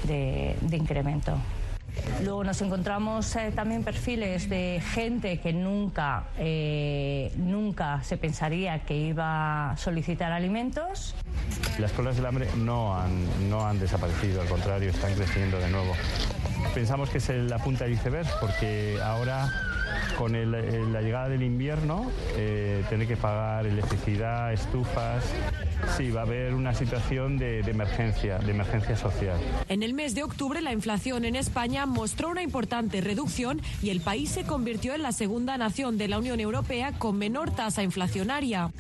de 0.04 0.78
incremento. 0.78 1.38
Luego 2.24 2.44
nos 2.44 2.62
encontramos 2.62 3.36
eh, 3.36 3.52
también 3.54 3.84
perfiles 3.84 4.50
de 4.50 4.82
gente 4.94 5.40
que 5.40 5.54
nunca, 5.54 6.26
eh, 6.38 7.32
nunca 7.36 8.04
se 8.04 8.18
pensaría 8.18 8.80
que 8.80 8.96
iba 8.96 9.72
a 9.72 9.78
solicitar 9.78 10.32
alimentos. 10.32 11.16
Las 11.80 11.92
colas 11.92 12.16
del 12.16 12.26
hambre 12.26 12.48
no 12.58 12.96
han, 12.96 13.50
no 13.50 13.66
han 13.66 13.80
desaparecido, 13.80 14.42
al 14.42 14.48
contrario, 14.48 14.90
están 14.92 15.14
creciendo 15.16 15.60
de 15.60 15.70
nuevo. 15.70 15.94
Pensamos 16.74 17.10
que 17.10 17.18
es 17.18 17.30
la 17.30 17.58
punta 17.58 17.86
del 17.86 17.94
iceberg 17.94 18.28
porque 18.40 19.00
ahora 19.04 19.50
con 20.18 20.34
la 20.94 21.02
llegada 21.02 21.30
del 21.30 21.44
invierno, 21.44 22.12
eh, 22.36 22.84
tener 22.90 23.08
que 23.08 23.18
pagar 23.18 23.66
electricidad, 23.66 24.54
estufas. 24.54 25.24
Sí, 25.98 26.12
va 26.12 26.22
a 26.22 26.24
haber 26.24 26.54
una 26.54 26.74
situación 26.74 27.38
de, 27.38 27.60
emergencia, 27.60 28.40
de 28.40 28.52
emergencia 28.52 28.96
social. 28.96 29.38
En 29.70 29.84
el 29.84 29.94
mes 29.94 30.16
de 30.16 30.24
octubre 30.24 30.62
la 30.62 30.74
inflación 30.74 31.26
en 31.26 31.36
España 31.36 31.86
mostró 31.86 32.30
una 32.30 32.44
importante 32.44 33.02
reducción 33.02 33.62
y 33.82 33.90
el 33.90 34.02
país 34.02 34.32
se 34.32 34.44
convirtió 34.44 34.94
en 34.94 35.02
la 35.02 35.12
segunda 35.12 35.58
nación 35.58 35.98
de 35.98 36.08
la 36.08 36.20
Unión 36.20 36.40
Europea 36.40 36.94
con 36.98 37.18
menor 37.18 37.52
tasa 37.52 37.84
inflacionaria. 37.84 38.72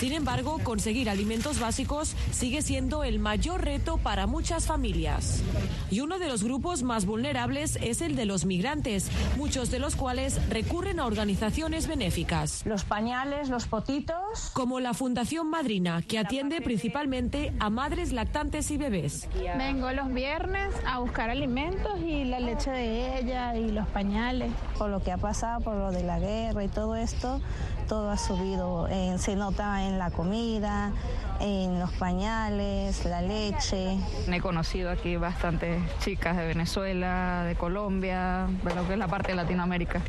Sin 0.00 0.14
embargo, 0.14 0.58
conseguir 0.64 1.10
alimentos 1.10 1.60
básicos 1.60 2.16
sigue 2.32 2.62
siendo 2.62 3.04
el 3.04 3.18
mayor 3.18 3.62
reto 3.62 3.98
para 3.98 4.26
muchas 4.26 4.66
familias. 4.66 5.42
Y 5.90 6.00
uno 6.00 6.18
de 6.18 6.26
los 6.26 6.42
grupos 6.42 6.82
más 6.82 7.04
vulnerables 7.04 7.76
es 7.82 8.00
el 8.00 8.16
de 8.16 8.24
los 8.24 8.46
migrantes, 8.46 9.10
muchos 9.36 9.70
de 9.70 9.78
los 9.78 9.96
cuales 9.96 10.40
recurren 10.48 11.00
a 11.00 11.04
organizaciones 11.04 11.86
benéficas. 11.86 12.62
Los 12.64 12.84
pañales, 12.84 13.50
los 13.50 13.66
potitos. 13.66 14.48
Como 14.54 14.80
la 14.80 14.94
Fundación 14.94 15.50
Madrina, 15.50 16.00
que 16.00 16.18
atiende 16.18 16.62
principalmente 16.62 17.52
a 17.58 17.68
madres 17.68 18.14
lactantes 18.14 18.70
y 18.70 18.78
bebés. 18.78 19.28
Vengo 19.58 19.92
los 19.92 20.14
viernes 20.14 20.74
a 20.86 21.00
buscar 21.00 21.28
alimentos 21.28 22.00
y 22.00 22.24
la 22.24 22.40
leche 22.40 22.70
de 22.70 23.18
ella 23.18 23.54
y 23.54 23.70
los 23.70 23.86
pañales. 23.88 24.50
Por 24.78 24.88
lo 24.88 25.02
que 25.02 25.12
ha 25.12 25.18
pasado, 25.18 25.60
por 25.60 25.74
lo 25.76 25.90
de 25.90 26.04
la 26.04 26.18
guerra 26.18 26.64
y 26.64 26.68
todo 26.68 26.96
esto, 26.96 27.42
todo 27.86 28.08
ha 28.08 28.16
subido. 28.16 28.88
Eh, 28.88 29.16
se 29.18 29.36
nota 29.36 29.84
en 29.84 29.89
la 29.98 30.10
comida, 30.10 30.92
en 31.40 31.78
los 31.78 31.90
pañales, 31.92 33.04
la 33.04 33.22
leche. 33.22 33.96
He 34.30 34.40
conocido 34.40 34.90
aquí 34.90 35.16
bastantes 35.16 35.82
chicas 36.00 36.36
de 36.36 36.46
Venezuela, 36.46 37.44
de 37.46 37.54
Colombia, 37.54 38.46
de 38.64 38.74
lo 38.74 38.86
que 38.86 38.92
es 38.94 38.98
la 38.98 39.08
parte 39.08 39.28
de 39.32 39.36
Latinoamérica. 39.36 40.02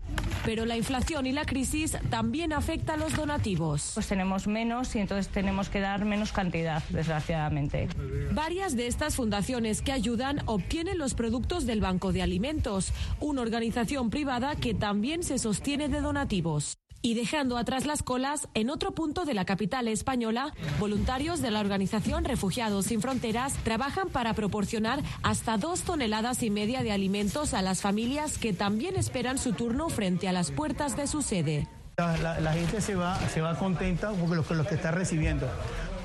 Pero 0.43 0.65
la 0.65 0.75
inflación 0.75 1.27
y 1.27 1.31
la 1.31 1.45
crisis 1.45 1.97
también 2.09 2.51
afecta 2.51 2.93
a 2.93 2.97
los 2.97 3.15
donativos. 3.15 3.91
Pues 3.93 4.07
tenemos 4.07 4.47
menos 4.47 4.95
y 4.95 4.99
entonces 4.99 5.27
tenemos 5.31 5.69
que 5.69 5.79
dar 5.79 6.03
menos 6.03 6.31
cantidad, 6.31 6.81
desgraciadamente. 6.89 7.87
Varias 8.31 8.75
de 8.75 8.87
estas 8.87 9.15
fundaciones 9.15 9.81
que 9.81 9.91
ayudan 9.91 10.41
obtienen 10.47 10.97
los 10.97 11.13
productos 11.13 11.65
del 11.65 11.79
Banco 11.79 12.11
de 12.11 12.23
Alimentos, 12.23 12.91
una 13.19 13.41
organización 13.41 14.09
privada 14.09 14.55
que 14.55 14.73
también 14.73 15.23
se 15.23 15.37
sostiene 15.37 15.89
de 15.89 16.01
donativos. 16.01 16.80
Y 17.01 17.15
dejando 17.15 17.57
atrás 17.57 17.85
las 17.85 18.03
colas, 18.03 18.47
en 18.53 18.69
otro 18.69 18.91
punto 18.91 19.25
de 19.25 19.33
la 19.33 19.45
capital 19.45 19.87
española, 19.87 20.53
voluntarios 20.79 21.41
de 21.41 21.49
la 21.49 21.59
organización 21.59 22.25
Refugiados 22.25 22.85
Sin 22.85 23.01
Fronteras 23.01 23.53
trabajan 23.63 24.09
para 24.09 24.33
proporcionar 24.33 25.01
hasta 25.23 25.57
dos 25.57 25.81
toneladas 25.81 26.43
y 26.43 26.49
media 26.51 26.83
de 26.83 26.91
alimentos 26.91 27.53
a 27.53 27.61
las 27.61 27.81
familias 27.81 28.37
que 28.37 28.53
también 28.53 28.95
esperan 28.95 29.37
su 29.37 29.53
turno 29.53 29.89
frente 29.89 30.27
a 30.27 30.31
las 30.31 30.51
puertas 30.51 30.95
de 30.95 31.07
su 31.07 31.21
sede. 31.21 31.67
La, 31.97 32.53
gente 32.53 32.81
se 32.81 32.95
va, 32.95 33.19
se 33.29 33.41
va 33.41 33.57
contenta 33.57 34.11
porque 34.11 34.35
lo, 34.35 34.55
lo 34.55 34.67
que 34.67 34.75
está 34.75 34.91
recibiendo 34.91 35.47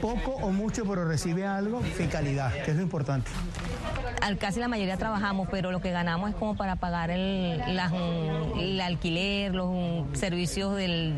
poco 0.01 0.33
o 0.33 0.53
mucho, 0.53 0.85
pero 0.85 1.05
recibe 1.05 1.47
algo 1.47 1.81
de 1.81 2.09
calidad, 2.09 2.53
que 2.65 2.71
es 2.71 2.77
lo 2.77 2.83
importante. 2.83 3.31
Al 4.21 4.39
casi 4.39 4.61
la 4.61 4.69
mayoría 4.69 4.97
trabajamos, 4.97 5.49
pero 5.51 5.71
lo 5.71 5.81
que 5.81 5.91
ganamos 5.91 6.31
es 6.31 6.37
como 6.37 6.57
para 6.57 6.77
pagar 6.77 7.11
el, 7.11 7.63
el 8.59 8.81
alquiler, 8.81 9.55
los 9.55 9.71
servicios 10.15 10.75
del, 10.75 11.15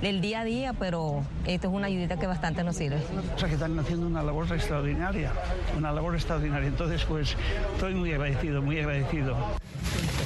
del, 0.00 0.20
día 0.20 0.40
a 0.40 0.44
día, 0.44 0.72
pero 0.72 1.22
esto 1.46 1.68
es 1.68 1.74
una 1.74 1.86
ayudita 1.86 2.18
que 2.18 2.26
bastante 2.26 2.64
nos 2.64 2.76
sirve. 2.76 3.00
O 3.34 3.38
sea, 3.38 3.48
que 3.48 3.54
están 3.54 3.78
haciendo 3.78 4.06
una 4.06 4.22
labor 4.22 4.46
extraordinaria, 4.52 5.32
una 5.76 5.92
labor 5.92 6.14
extraordinaria. 6.14 6.68
Entonces, 6.68 7.04
pues, 7.04 7.36
estoy 7.74 7.94
muy 7.94 8.12
agradecido, 8.12 8.62
muy 8.62 8.78
agradecido. 8.78 9.36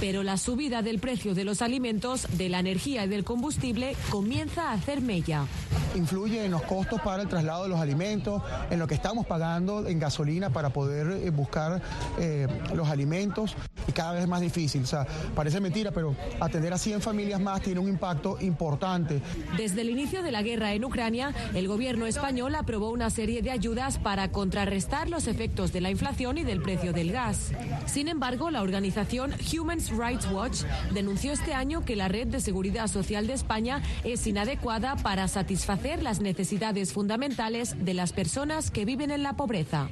Pero 0.00 0.24
la 0.24 0.36
subida 0.36 0.82
del 0.82 0.98
precio 0.98 1.34
de 1.34 1.44
los 1.44 1.62
alimentos, 1.62 2.26
de 2.36 2.48
la 2.48 2.58
energía 2.58 3.04
y 3.04 3.08
del 3.08 3.22
combustible 3.22 3.94
comienza 4.10 4.70
a 4.70 4.72
hacer 4.72 5.00
mella. 5.00 5.46
Influye 5.94 6.44
en 6.44 6.50
los 6.50 6.62
costos 6.62 7.00
para 7.02 7.22
el 7.22 7.28
traslado 7.28 7.64
de 7.64 7.68
los 7.68 7.78
alimentos, 7.78 8.42
en 8.70 8.78
lo 8.78 8.88
que 8.88 8.94
estamos 8.94 9.26
pagando 9.26 9.86
en 9.86 10.00
gasolina 10.00 10.50
para 10.50 10.70
poder 10.70 11.22
eh, 11.24 11.30
buscar 11.30 11.80
eh, 12.18 12.48
los 12.74 12.88
alimentos 12.88 13.54
y 13.86 13.92
cada 13.92 14.12
vez 14.12 14.22
es 14.22 14.28
más 14.28 14.40
difícil. 14.40 14.82
O 14.82 14.86
sea, 14.86 15.06
parece 15.36 15.60
mentira, 15.60 15.90
pero 15.92 16.16
atender 16.40 16.72
a 16.72 16.78
100 16.78 17.00
familias 17.00 17.40
más 17.40 17.60
tiene 17.60 17.78
un 17.78 17.88
impacto 17.88 18.38
importante. 18.40 19.20
Desde 19.62 19.82
el 19.82 19.90
inicio 19.90 20.24
de 20.24 20.32
la 20.32 20.42
guerra 20.42 20.74
en 20.74 20.84
Ucrania, 20.84 21.32
el 21.54 21.68
gobierno 21.68 22.06
español 22.06 22.56
aprobó 22.56 22.90
una 22.90 23.10
serie 23.10 23.42
de 23.42 23.52
ayudas 23.52 23.96
para 23.96 24.32
contrarrestar 24.32 25.08
los 25.08 25.28
efectos 25.28 25.72
de 25.72 25.80
la 25.80 25.88
inflación 25.88 26.36
y 26.36 26.42
del 26.42 26.60
precio 26.60 26.92
del 26.92 27.12
gas. 27.12 27.52
Sin 27.86 28.08
embargo, 28.08 28.50
la 28.50 28.60
organización 28.60 29.32
Human 29.56 29.78
Rights 29.96 30.26
Watch 30.32 30.62
denunció 30.90 31.30
este 31.30 31.54
año 31.54 31.84
que 31.84 31.94
la 31.94 32.08
red 32.08 32.26
de 32.26 32.40
seguridad 32.40 32.88
social 32.88 33.28
de 33.28 33.34
España 33.34 33.80
es 34.02 34.26
inadecuada 34.26 34.96
para 34.96 35.28
satisfacer 35.28 36.02
las 36.02 36.20
necesidades 36.20 36.92
fundamentales 36.92 37.76
de 37.84 37.94
las 37.94 38.12
personas 38.12 38.72
que 38.72 38.84
viven 38.84 39.12
en 39.12 39.22
la 39.22 39.34
pobreza. 39.34 39.88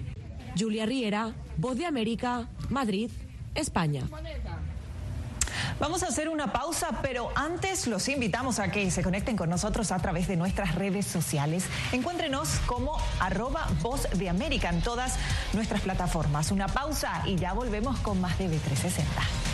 Julia 0.58 0.84
Riera, 0.84 1.32
Voz 1.58 1.78
de 1.78 1.86
América, 1.86 2.48
Madrid, 2.70 3.08
España. 3.54 4.02
Vamos 5.80 6.02
a 6.02 6.08
hacer 6.08 6.28
una 6.28 6.52
pausa, 6.52 6.98
pero 7.00 7.30
antes 7.34 7.86
los 7.86 8.06
invitamos 8.08 8.58
a 8.58 8.70
que 8.70 8.90
se 8.90 9.02
conecten 9.02 9.34
con 9.34 9.48
nosotros 9.48 9.92
a 9.92 9.98
través 9.98 10.28
de 10.28 10.36
nuestras 10.36 10.74
redes 10.74 11.06
sociales. 11.06 11.64
Encuéntrenos 11.92 12.50
como 12.66 12.98
arroba 13.18 13.66
voz 13.80 14.06
de 14.12 14.28
América 14.28 14.68
en 14.68 14.82
todas 14.82 15.16
nuestras 15.54 15.80
plataformas. 15.80 16.50
Una 16.50 16.68
pausa 16.68 17.22
y 17.24 17.36
ya 17.36 17.54
volvemos 17.54 17.98
con 18.00 18.20
más 18.20 18.38
de 18.38 18.48
B360. 18.50 19.49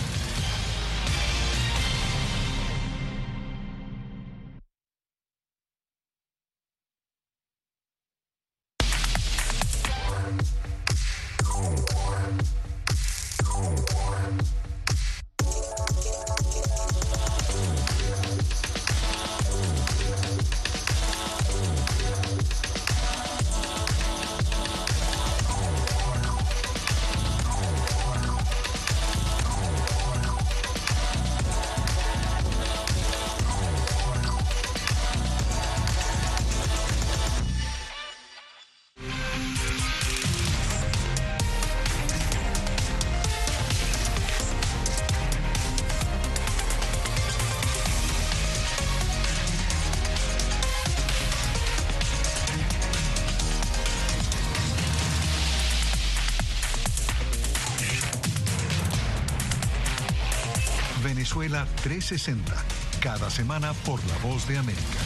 360, 61.82 62.52
cada 63.00 63.30
semana 63.30 63.72
por 63.84 64.00
La 64.06 64.18
Voz 64.18 64.46
de 64.48 64.58
América. 64.58 65.05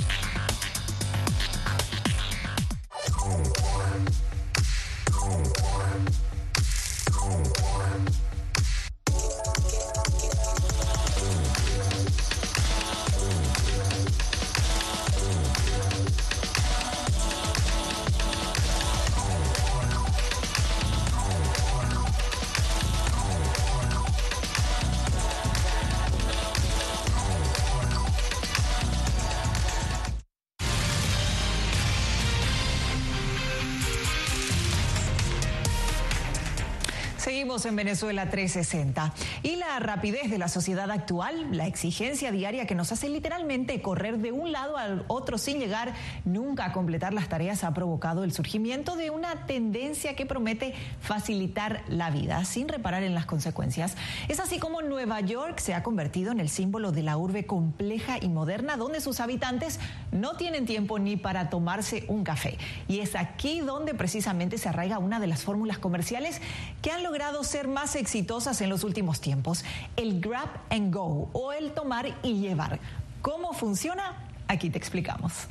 En 37.65 37.75
Venezuela 37.75 38.29
360. 38.29 39.13
Y 39.43 39.57
la 39.57 39.79
rapidez 39.79 40.31
de 40.31 40.39
la 40.39 40.47
sociedad 40.47 40.89
actual, 40.89 41.55
la 41.55 41.67
exigencia 41.67 42.31
diaria 42.31 42.65
que 42.65 42.73
nos 42.73 42.91
hace 42.91 43.07
literalmente 43.07 43.81
correr 43.81 44.17
de 44.17 44.31
un 44.31 44.51
lado 44.51 44.77
al 44.77 45.05
otro 45.07 45.37
sin 45.37 45.59
llegar 45.59 45.93
nunca 46.25 46.65
a 46.65 46.73
completar 46.73 47.13
las 47.13 47.29
tareas 47.29 47.63
ha 47.63 47.73
provocado 47.73 48.23
el 48.23 48.31
surgimiento 48.31 48.95
de 48.95 49.11
una 49.11 49.45
tendencia 49.45 50.15
que 50.15 50.25
promete 50.25 50.73
facilitar 51.01 51.83
la 51.87 52.09
vida 52.09 52.45
sin 52.45 52.67
reparar 52.67 53.03
en 53.03 53.13
las 53.13 53.25
consecuencias. 53.25 53.95
Es 54.27 54.39
así 54.39 54.57
como 54.57 54.81
Nueva 54.81 55.21
York 55.21 55.59
se 55.59 55.73
ha 55.75 55.83
convertido 55.83 56.31
en 56.31 56.39
el 56.39 56.49
símbolo 56.49 56.91
de 56.91 57.03
la 57.03 57.17
urbe 57.17 57.45
compleja 57.45 58.17
y 58.19 58.29
moderna 58.29 58.75
donde 58.75 59.01
sus 59.01 59.19
habitantes 59.19 59.79
no 60.11 60.35
tienen 60.35 60.65
tiempo 60.65 60.97
ni 60.97 61.15
para 61.15 61.49
tomarse 61.49 62.05
un 62.07 62.23
café. 62.23 62.57
Y 62.87 62.99
es 62.99 63.15
aquí 63.15 63.59
donde 63.59 63.93
precisamente 63.93 64.57
se 64.57 64.69
arraiga 64.69 64.97
una 64.97 65.19
de 65.19 65.27
las 65.27 65.43
fórmulas 65.43 65.77
comerciales 65.77 66.41
que 66.81 66.91
han 66.91 67.03
logrado 67.03 67.43
ser 67.51 67.67
más 67.67 67.95
exitosas 67.95 68.61
en 68.61 68.69
los 68.69 68.83
últimos 68.83 69.19
tiempos, 69.19 69.65
el 69.97 70.21
grab 70.21 70.49
and 70.69 70.93
go 70.93 71.29
o 71.33 71.51
el 71.51 71.73
tomar 71.73 72.07
y 72.23 72.39
llevar. 72.39 72.79
¿Cómo 73.21 73.53
funciona? 73.53 74.29
Aquí 74.47 74.69
te 74.69 74.77
explicamos. 74.77 75.47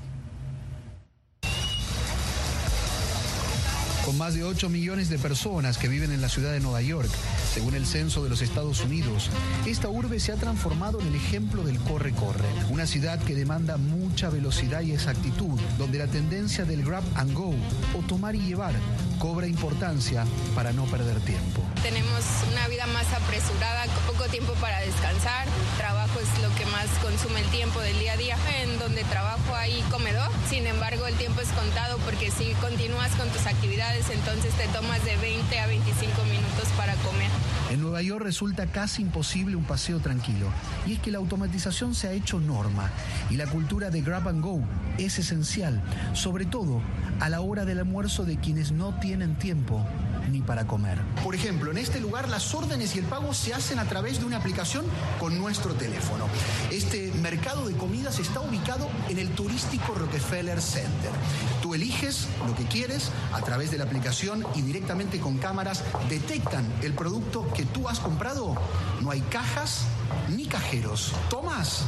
Con 4.04 4.16
más 4.16 4.34
de 4.34 4.44
8 4.44 4.70
millones 4.70 5.10
de 5.10 5.18
personas 5.18 5.76
que 5.76 5.86
viven 5.86 6.10
en 6.10 6.22
la 6.22 6.28
ciudad 6.28 6.52
de 6.52 6.60
Nueva 6.60 6.80
York, 6.80 7.10
según 7.52 7.74
el 7.74 7.86
censo 7.86 8.22
de 8.24 8.30
los 8.30 8.40
Estados 8.40 8.80
Unidos, 8.80 9.28
esta 9.66 9.88
urbe 9.88 10.18
se 10.18 10.32
ha 10.32 10.36
transformado 10.36 11.00
en 11.00 11.08
el 11.08 11.14
ejemplo 11.14 11.62
del 11.62 11.78
corre-corre, 11.80 12.48
una 12.70 12.86
ciudad 12.86 13.22
que 13.22 13.34
demanda 13.34 13.76
mucha 13.76 14.30
velocidad 14.30 14.80
y 14.80 14.92
exactitud, 14.92 15.60
donde 15.78 15.98
la 15.98 16.06
tendencia 16.06 16.64
del 16.64 16.82
grab 16.82 17.04
and 17.14 17.34
go 17.34 17.54
o 17.96 18.02
tomar 18.08 18.34
y 18.34 18.40
llevar 18.40 18.74
cobra 19.18 19.46
importancia 19.46 20.24
para 20.54 20.72
no 20.72 20.84
perder 20.86 21.20
tiempo. 21.20 21.62
Tenemos 21.82 22.24
una 22.50 22.68
vida 22.68 22.86
más 22.86 23.06
apresurada, 23.12 23.84
poco 24.06 24.24
tiempo 24.30 24.54
para 24.54 24.80
descansar, 24.80 25.46
trabajo 25.76 25.99
es 26.20 26.42
lo 26.42 26.54
que 26.54 26.66
más 26.66 26.86
consume 27.02 27.40
el 27.40 27.46
tiempo 27.46 27.80
del 27.80 27.98
día 27.98 28.12
a 28.12 28.16
día, 28.16 28.36
en 28.62 28.78
donde 28.78 29.04
trabajo 29.04 29.54
hay 29.54 29.80
comedor, 29.90 30.30
sin 30.48 30.66
embargo 30.66 31.06
el 31.06 31.14
tiempo 31.14 31.40
es 31.40 31.48
contado 31.48 31.96
porque 32.04 32.30
si 32.30 32.52
continúas 32.60 33.10
con 33.16 33.28
tus 33.30 33.46
actividades 33.46 34.08
entonces 34.10 34.52
te 34.54 34.68
tomas 34.68 35.02
de 35.04 35.16
20 35.16 35.58
a 35.58 35.66
25 35.66 36.24
minutos 36.24 36.68
para 36.76 36.94
comer. 36.96 37.30
En 37.70 37.80
Nueva 37.80 38.02
York 38.02 38.22
resulta 38.22 38.66
casi 38.66 39.02
imposible 39.02 39.56
un 39.56 39.64
paseo 39.64 40.00
tranquilo. 40.00 40.48
Y 40.86 40.94
es 40.94 40.98
que 40.98 41.10
la 41.10 41.18
automatización 41.18 41.94
se 41.94 42.08
ha 42.08 42.12
hecho 42.12 42.40
norma 42.40 42.90
y 43.30 43.36
la 43.36 43.46
cultura 43.46 43.90
de 43.90 44.02
grab 44.02 44.28
and 44.28 44.42
go 44.42 44.60
es 44.98 45.18
esencial, 45.18 45.80
sobre 46.12 46.44
todo 46.44 46.82
a 47.20 47.28
la 47.28 47.40
hora 47.40 47.64
del 47.64 47.78
almuerzo 47.78 48.24
de 48.24 48.36
quienes 48.38 48.72
no 48.72 48.98
tienen 48.98 49.36
tiempo 49.36 49.86
ni 50.30 50.40
para 50.40 50.66
comer. 50.66 50.98
Por 51.22 51.34
ejemplo, 51.34 51.70
en 51.70 51.78
este 51.78 52.00
lugar 52.00 52.28
las 52.28 52.54
órdenes 52.54 52.94
y 52.96 53.00
el 53.00 53.04
pago 53.04 53.34
se 53.34 53.54
hacen 53.54 53.78
a 53.78 53.84
través 53.86 54.20
de 54.20 54.26
una 54.26 54.36
aplicación 54.36 54.84
con 55.18 55.38
nuestro 55.38 55.74
teléfono. 55.74 56.26
Este 56.70 57.12
mercado 57.20 57.66
de 57.66 57.76
comidas 57.76 58.18
está 58.18 58.40
ubicado 58.40 58.88
en 59.08 59.18
el 59.18 59.30
turístico 59.30 59.94
Rockefeller 59.94 60.60
Center. 60.60 61.10
Tú 61.62 61.74
eliges 61.74 62.28
lo 62.46 62.54
que 62.54 62.64
quieres 62.64 63.10
a 63.32 63.40
través 63.42 63.70
de 63.70 63.78
la 63.78 63.84
aplicación 63.84 64.46
y 64.54 64.62
directamente 64.62 65.20
con 65.20 65.38
cámaras 65.38 65.84
detectan 66.08 66.66
el 66.82 66.94
producto 66.94 67.50
que 67.52 67.64
tú 67.64 67.88
has 67.88 68.00
comprado. 68.00 68.54
No 69.00 69.10
hay 69.10 69.20
cajas 69.22 69.84
ni 70.28 70.46
cajeros. 70.46 71.12
Tomas 71.28 71.84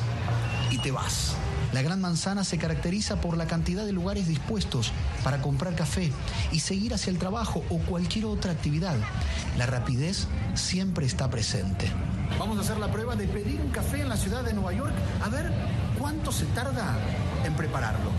y 0.70 0.78
te 0.78 0.90
vas. 0.90 1.36
La 1.72 1.80
Gran 1.80 2.02
Manzana 2.02 2.44
se 2.44 2.58
caracteriza 2.58 3.20
por 3.20 3.36
la 3.36 3.46
cantidad 3.46 3.86
de 3.86 3.92
lugares 3.92 4.28
dispuestos 4.28 4.92
para 5.24 5.40
comprar 5.40 5.74
café 5.74 6.12
y 6.52 6.60
seguir 6.60 6.92
hacia 6.92 7.10
el 7.10 7.18
trabajo 7.18 7.64
o 7.70 7.78
cualquier 7.78 8.26
otra 8.26 8.52
actividad. 8.52 8.94
La 9.56 9.64
rapidez 9.64 10.26
siempre 10.54 11.06
está 11.06 11.30
presente. 11.30 11.90
Vamos 12.38 12.58
a 12.58 12.60
hacer 12.60 12.78
la 12.78 12.92
prueba 12.92 13.16
de 13.16 13.26
pedir 13.26 13.60
un 13.60 13.70
café 13.70 14.02
en 14.02 14.10
la 14.10 14.16
ciudad 14.16 14.44
de 14.44 14.52
Nueva 14.52 14.74
York 14.74 14.92
a 15.22 15.28
ver 15.30 15.50
cuánto 15.98 16.30
se 16.30 16.44
tarda 16.46 16.94
en 17.44 17.54
prepararlo. 17.54 18.10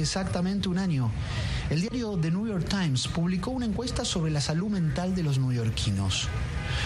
Exactamente 0.00 0.68
un 0.68 0.78
año, 0.78 1.10
el 1.70 1.80
diario 1.80 2.18
The 2.20 2.30
New 2.30 2.46
York 2.46 2.68
Times 2.68 3.08
publicó 3.08 3.50
una 3.50 3.66
encuesta 3.66 4.04
sobre 4.04 4.30
la 4.30 4.40
salud 4.40 4.70
mental 4.70 5.14
de 5.14 5.22
los 5.22 5.38
neoyorquinos. 5.38 6.28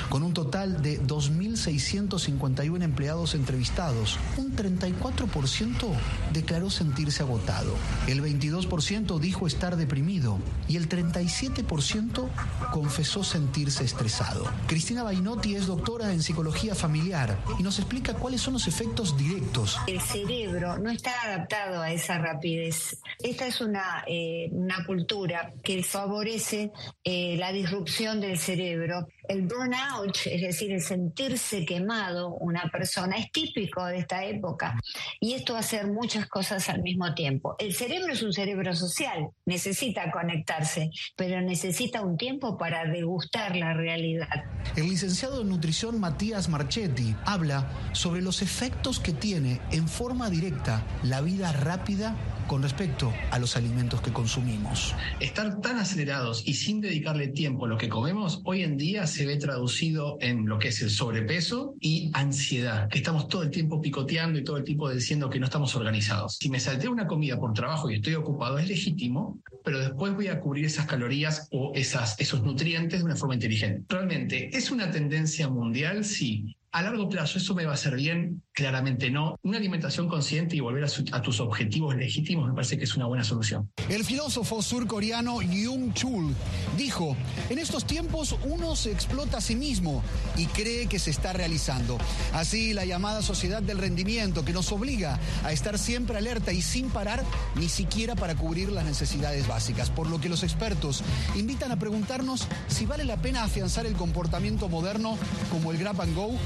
Con 0.08 0.22
un 0.22 0.32
total 0.32 0.80
de 0.82 1.00
2.651 1.02 2.82
empleados 2.82 3.34
entrevistados, 3.34 4.18
un 4.38 4.56
34% 4.56 5.86
declaró 6.32 6.70
sentirse 6.70 7.22
agotado, 7.22 7.74
el 8.06 8.22
22% 8.22 9.18
dijo 9.18 9.46
estar 9.46 9.76
deprimido 9.76 10.38
y 10.66 10.76
el 10.76 10.88
37% 10.88 12.28
confesó 12.72 13.22
sentirse 13.22 13.84
estresado. 13.84 14.44
Cristina 14.66 15.02
Bainotti 15.02 15.54
es 15.54 15.66
doctora 15.66 16.12
en 16.12 16.22
psicología 16.22 16.74
familiar 16.74 17.38
y 17.58 17.62
nos 17.62 17.78
explica 17.78 18.14
cuáles 18.14 18.40
son 18.40 18.54
los 18.54 18.66
efectos 18.66 19.16
directos. 19.16 19.78
El 19.86 20.00
cerebro 20.00 20.78
no 20.78 20.90
está 20.90 21.12
adaptado 21.22 21.82
a 21.82 21.92
esa 21.92 22.18
rapidez. 22.18 22.98
Esta 23.18 23.46
es 23.46 23.60
una, 23.60 24.04
eh, 24.06 24.48
una 24.52 24.84
cultura 24.86 25.52
que 25.62 25.82
favorece 25.82 26.72
eh, 27.04 27.36
la 27.38 27.52
disrupción 27.52 28.20
del 28.20 28.38
cerebro. 28.38 29.06
El 29.28 29.42
burnout, 29.42 30.16
es 30.24 30.40
decir, 30.40 30.72
el 30.72 30.80
sentirse 30.80 31.66
quemado 31.66 32.34
una 32.34 32.70
persona, 32.72 33.16
es 33.16 33.30
típico 33.30 33.84
de 33.84 33.98
esta 33.98 34.24
época. 34.24 34.80
Y 35.20 35.34
esto 35.34 35.54
hacer 35.56 35.86
muchas 35.86 36.26
cosas 36.26 36.68
al 36.70 36.82
mismo 36.82 37.12
tiempo. 37.14 37.54
El 37.58 37.74
cerebro 37.74 38.12
es 38.12 38.22
un 38.22 38.32
cerebro 38.32 38.74
social, 38.74 39.28
necesita 39.44 40.10
conectarse, 40.10 40.90
pero 41.14 41.42
necesita 41.42 42.00
un 42.00 42.16
tiempo 42.16 42.56
para 42.56 42.86
degustar 42.86 43.54
la 43.54 43.74
realidad. 43.74 44.44
El 44.76 44.88
licenciado 44.88 45.42
en 45.42 45.50
nutrición 45.50 46.00
Matías 46.00 46.48
Marchetti 46.48 47.14
habla 47.26 47.70
sobre 47.92 48.22
los 48.22 48.40
efectos 48.40 48.98
que 48.98 49.12
tiene 49.12 49.60
en 49.70 49.88
forma 49.88 50.30
directa 50.30 50.86
la 51.02 51.20
vida 51.20 51.52
rápida 51.52 52.16
con 52.48 52.62
respecto 52.62 53.12
a 53.30 53.38
los 53.38 53.56
alimentos 53.56 54.00
que 54.00 54.12
consumimos. 54.12 54.94
Estar 55.20 55.60
tan 55.60 55.78
acelerados 55.78 56.42
y 56.46 56.54
sin 56.54 56.80
dedicarle 56.80 57.28
tiempo 57.28 57.66
a 57.66 57.68
lo 57.68 57.76
que 57.76 57.88
comemos, 57.88 58.40
hoy 58.44 58.62
en 58.62 58.76
día 58.76 59.06
se 59.06 59.26
ve 59.26 59.36
traducido 59.36 60.16
en 60.20 60.46
lo 60.46 60.58
que 60.58 60.68
es 60.68 60.82
el 60.82 60.90
sobrepeso 60.90 61.74
y 61.78 62.10
ansiedad, 62.14 62.88
estamos 62.90 63.28
todo 63.28 63.42
el 63.42 63.50
tiempo 63.50 63.80
picoteando 63.80 64.38
y 64.38 64.44
todo 64.44 64.56
el 64.56 64.64
tiempo 64.64 64.90
diciendo 64.90 65.30
que 65.30 65.38
no 65.38 65.44
estamos 65.44 65.76
organizados. 65.76 66.36
Si 66.40 66.48
me 66.48 66.58
salté 66.58 66.88
una 66.88 67.06
comida 67.06 67.38
por 67.38 67.52
trabajo 67.52 67.90
y 67.90 67.96
estoy 67.96 68.14
ocupado, 68.14 68.58
es 68.58 68.66
legítimo, 68.66 69.38
pero 69.64 69.78
después 69.78 70.14
voy 70.14 70.28
a 70.28 70.40
cubrir 70.40 70.64
esas 70.64 70.86
calorías 70.86 71.48
o 71.50 71.72
esas, 71.74 72.18
esos 72.18 72.42
nutrientes 72.42 73.00
de 73.00 73.04
una 73.04 73.16
forma 73.16 73.34
inteligente. 73.34 73.84
Realmente, 73.88 74.56
¿es 74.56 74.70
una 74.70 74.90
tendencia 74.90 75.48
mundial? 75.48 76.04
Sí. 76.04 76.56
A 76.70 76.82
largo 76.82 77.08
plazo, 77.08 77.38
¿eso 77.38 77.54
me 77.54 77.64
va 77.64 77.70
a 77.70 77.74
hacer 77.74 77.96
bien? 77.96 78.42
Claramente 78.52 79.10
no. 79.10 79.36
Una 79.42 79.56
alimentación 79.56 80.06
consciente 80.06 80.54
y 80.54 80.60
volver 80.60 80.84
a, 80.84 81.22
tus 81.22 81.40
objetivos 81.40 81.96
legítimos 81.96 82.46
me 82.46 82.54
parece 82.54 82.76
que 82.76 82.84
es 82.84 82.94
una 82.94 83.06
buena 83.06 83.24
solución. 83.24 83.70
El 83.88 84.04
filósofo 84.04 84.60
surcoreano 84.60 85.36
Jung 85.36 85.94
Chul 85.94 86.34
dijo, 86.76 87.16
en 87.48 87.58
estos 87.58 87.86
tiempos 87.86 88.36
uno 88.44 88.76
se 88.76 88.92
explota 88.92 89.38
a 89.38 89.40
sí 89.40 89.56
mismo 89.56 90.02
y 90.36 90.44
cree 90.46 90.88
que 90.88 90.98
se 90.98 91.10
está 91.10 91.32
realizando. 91.32 91.96
Así 92.34 92.74
la 92.74 92.84
llamada 92.84 93.22
sociedad 93.22 93.62
del 93.62 93.78
rendimiento 93.78 94.44
que 94.44 94.52
nos 94.52 94.70
obliga 94.70 95.18
a 95.44 95.52
estar 95.52 95.78
siempre 95.78 96.18
alerta 96.18 96.52
y 96.52 96.60
sin 96.60 96.90
parar 96.90 97.24
ni 97.54 97.70
siquiera 97.70 98.14
para 98.14 98.34
cubrir 98.34 98.70
las 98.72 98.84
necesidades 98.84 99.48
básicas. 99.48 99.88
Por 99.88 100.10
lo 100.10 100.20
que 100.20 100.28
los 100.28 100.42
expertos 100.42 101.02
invitan 101.34 101.72
a 101.72 101.78
preguntarnos 101.78 102.46
si 102.66 102.84
vale 102.84 103.06
la 103.06 103.16
pena 103.16 103.44
afianzar 103.44 103.86
el 103.86 103.94
comportamiento 103.94 104.68
moderno 104.68 105.16
como 105.50 105.72
el 105.72 105.78
grab 105.78 106.02
and 106.02 106.14
go 106.14 106.36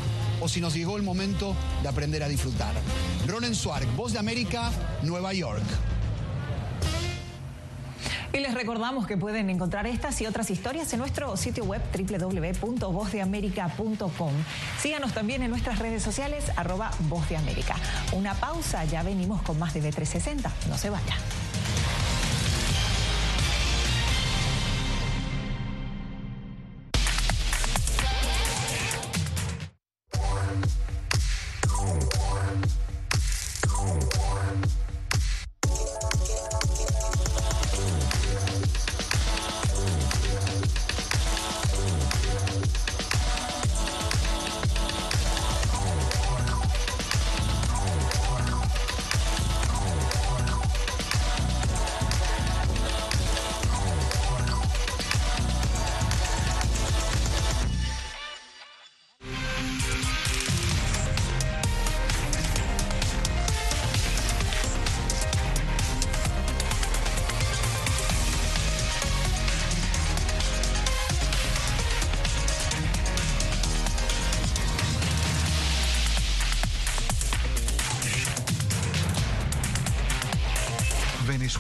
o 0.43 0.49
si 0.49 0.61
nos 0.61 0.75
llegó 0.75 0.97
el 0.97 1.03
momento 1.03 1.55
de 1.83 1.89
aprender 1.89 2.23
a 2.23 2.29
disfrutar. 2.29 2.75
Ronen 3.27 3.55
Swark, 3.55 3.87
Voz 3.95 4.13
de 4.13 4.19
América, 4.19 4.71
Nueva 5.03 5.33
York. 5.33 5.63
Y 8.33 8.39
les 8.39 8.55
recordamos 8.55 9.07
que 9.07 9.19
pueden 9.19 9.51
encontrar 9.51 9.87
estas 9.87 10.19
y 10.23 10.27
otras 10.27 10.51
historias 10.51 10.91
en 10.95 11.01
nuestro 11.01 11.37
sitio 11.37 11.65
web 11.65 11.83
www.vozdeamerica.com. 11.93 14.33
Síganos 14.81 15.13
también 15.13 15.43
en 15.43 15.51
nuestras 15.51 15.79
redes 15.79 16.03
sociales, 16.03 16.47
arroba 16.57 16.91
Voz 17.01 17.29
de 17.29 17.37
América. 17.37 17.77
Una 18.13 18.33
pausa, 18.35 18.87
ya 18.87 19.03
venimos 19.03 19.43
con 19.43 19.59
más 19.59 19.75
de 19.75 19.83
B360. 19.83 20.51
No 20.69 20.79
se 20.79 20.89
vayan. 20.91 21.19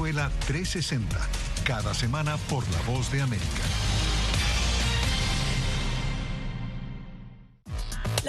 Venezuela 0.02 0.32
360, 0.48 1.16
cada 1.62 1.94
semana 1.94 2.36
por 2.48 2.68
La 2.72 2.82
Voz 2.82 3.12
de 3.12 3.22
América. 3.22 3.91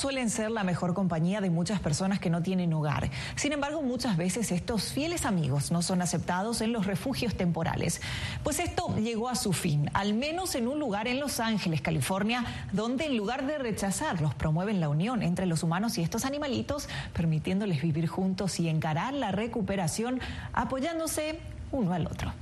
Suelen 0.00 0.30
ser 0.30 0.50
la 0.50 0.64
mejor 0.64 0.94
compañía 0.94 1.42
de 1.42 1.50
muchas 1.50 1.78
personas 1.78 2.18
que 2.20 2.30
no 2.30 2.42
tienen 2.42 2.72
hogar. 2.72 3.10
Sin 3.36 3.52
embargo, 3.52 3.82
muchas 3.82 4.16
veces 4.16 4.50
estos 4.50 4.92
fieles 4.92 5.26
amigos 5.26 5.70
no 5.70 5.82
son 5.82 6.00
aceptados 6.00 6.62
en 6.62 6.72
los 6.72 6.86
refugios 6.86 7.34
temporales. 7.34 8.00
Pues 8.42 8.60
esto 8.60 8.96
llegó 8.96 9.28
a 9.28 9.34
su 9.34 9.52
fin, 9.52 9.90
al 9.92 10.14
menos 10.14 10.54
en 10.54 10.68
un 10.68 10.78
lugar 10.78 11.06
en 11.06 11.20
Los 11.20 11.38
Ángeles, 11.38 11.82
California, 11.82 12.46
donde 12.72 13.04
en 13.04 13.16
lugar 13.18 13.46
de 13.46 13.58
rechazarlos, 13.58 14.34
promueven 14.34 14.80
la 14.80 14.88
unión 14.88 15.22
entre 15.22 15.44
los 15.44 15.62
humanos 15.62 15.98
y 15.98 16.02
estos 16.02 16.24
animalitos, 16.24 16.88
permitiéndoles 17.12 17.82
vivir 17.82 18.06
juntos 18.06 18.58
y 18.58 18.70
encarar 18.70 19.12
la 19.12 19.32
recuperación 19.32 20.18
apoyándose 20.54 21.38
uno 21.72 21.92
al 21.92 22.06
otro. 22.06 22.32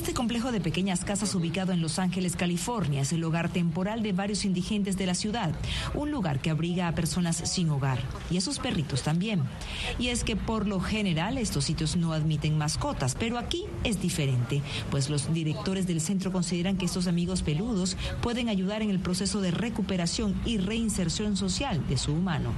Este 0.00 0.14
complejo 0.14 0.50
de 0.50 0.62
pequeñas 0.62 1.04
casas 1.04 1.34
ubicado 1.34 1.72
en 1.72 1.82
Los 1.82 1.98
Ángeles, 1.98 2.34
California, 2.34 3.02
es 3.02 3.12
el 3.12 3.22
hogar 3.22 3.50
temporal 3.50 4.02
de 4.02 4.14
varios 4.14 4.46
indigentes 4.46 4.96
de 4.96 5.04
la 5.04 5.14
ciudad, 5.14 5.54
un 5.92 6.10
lugar 6.10 6.40
que 6.40 6.48
abriga 6.48 6.88
a 6.88 6.94
personas 6.94 7.36
sin 7.36 7.68
hogar 7.68 7.98
y 8.30 8.38
a 8.38 8.40
sus 8.40 8.58
perritos 8.58 9.02
también. 9.02 9.42
Y 9.98 10.08
es 10.08 10.24
que 10.24 10.36
por 10.36 10.66
lo 10.66 10.80
general 10.80 11.36
estos 11.36 11.66
sitios 11.66 11.96
no 11.96 12.14
admiten 12.14 12.56
mascotas, 12.56 13.14
pero 13.14 13.36
aquí 13.36 13.66
es 13.84 14.00
diferente, 14.00 14.62
pues 14.90 15.10
los 15.10 15.34
directores 15.34 15.86
del 15.86 16.00
centro 16.00 16.32
consideran 16.32 16.78
que 16.78 16.86
estos 16.86 17.06
amigos 17.06 17.42
peludos 17.42 17.98
pueden 18.22 18.48
ayudar 18.48 18.80
en 18.80 18.88
el 18.88 19.00
proceso 19.00 19.42
de 19.42 19.50
recuperación 19.50 20.34
y 20.46 20.56
reinserción 20.56 21.36
social 21.36 21.86
de 21.88 21.98
su 21.98 22.14
humano. 22.14 22.54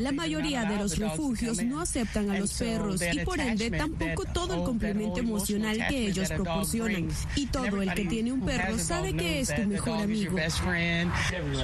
La 0.00 0.12
mayoría 0.12 0.64
de 0.64 0.76
los 0.76 0.98
refugios 0.98 1.62
no 1.62 1.80
aceptan 1.80 2.30
a 2.30 2.38
los 2.38 2.52
perros 2.54 3.00
y 3.12 3.20
por 3.20 3.40
ende 3.40 3.70
tampoco 3.70 4.24
todo 4.24 4.54
el 4.54 4.62
complemento 4.64 5.20
emocional 5.20 5.86
que 5.88 6.08
ellos 6.08 6.28
proporcionan. 6.28 7.08
Y 7.34 7.46
todo 7.46 7.82
el 7.82 7.94
que 7.94 8.04
tiene 8.04 8.32
un 8.32 8.40
perro 8.40 8.78
sabe 8.78 9.14
que 9.14 9.40
es 9.40 9.54
tu 9.54 9.62
mejor 9.62 10.02
amigo. 10.02 10.36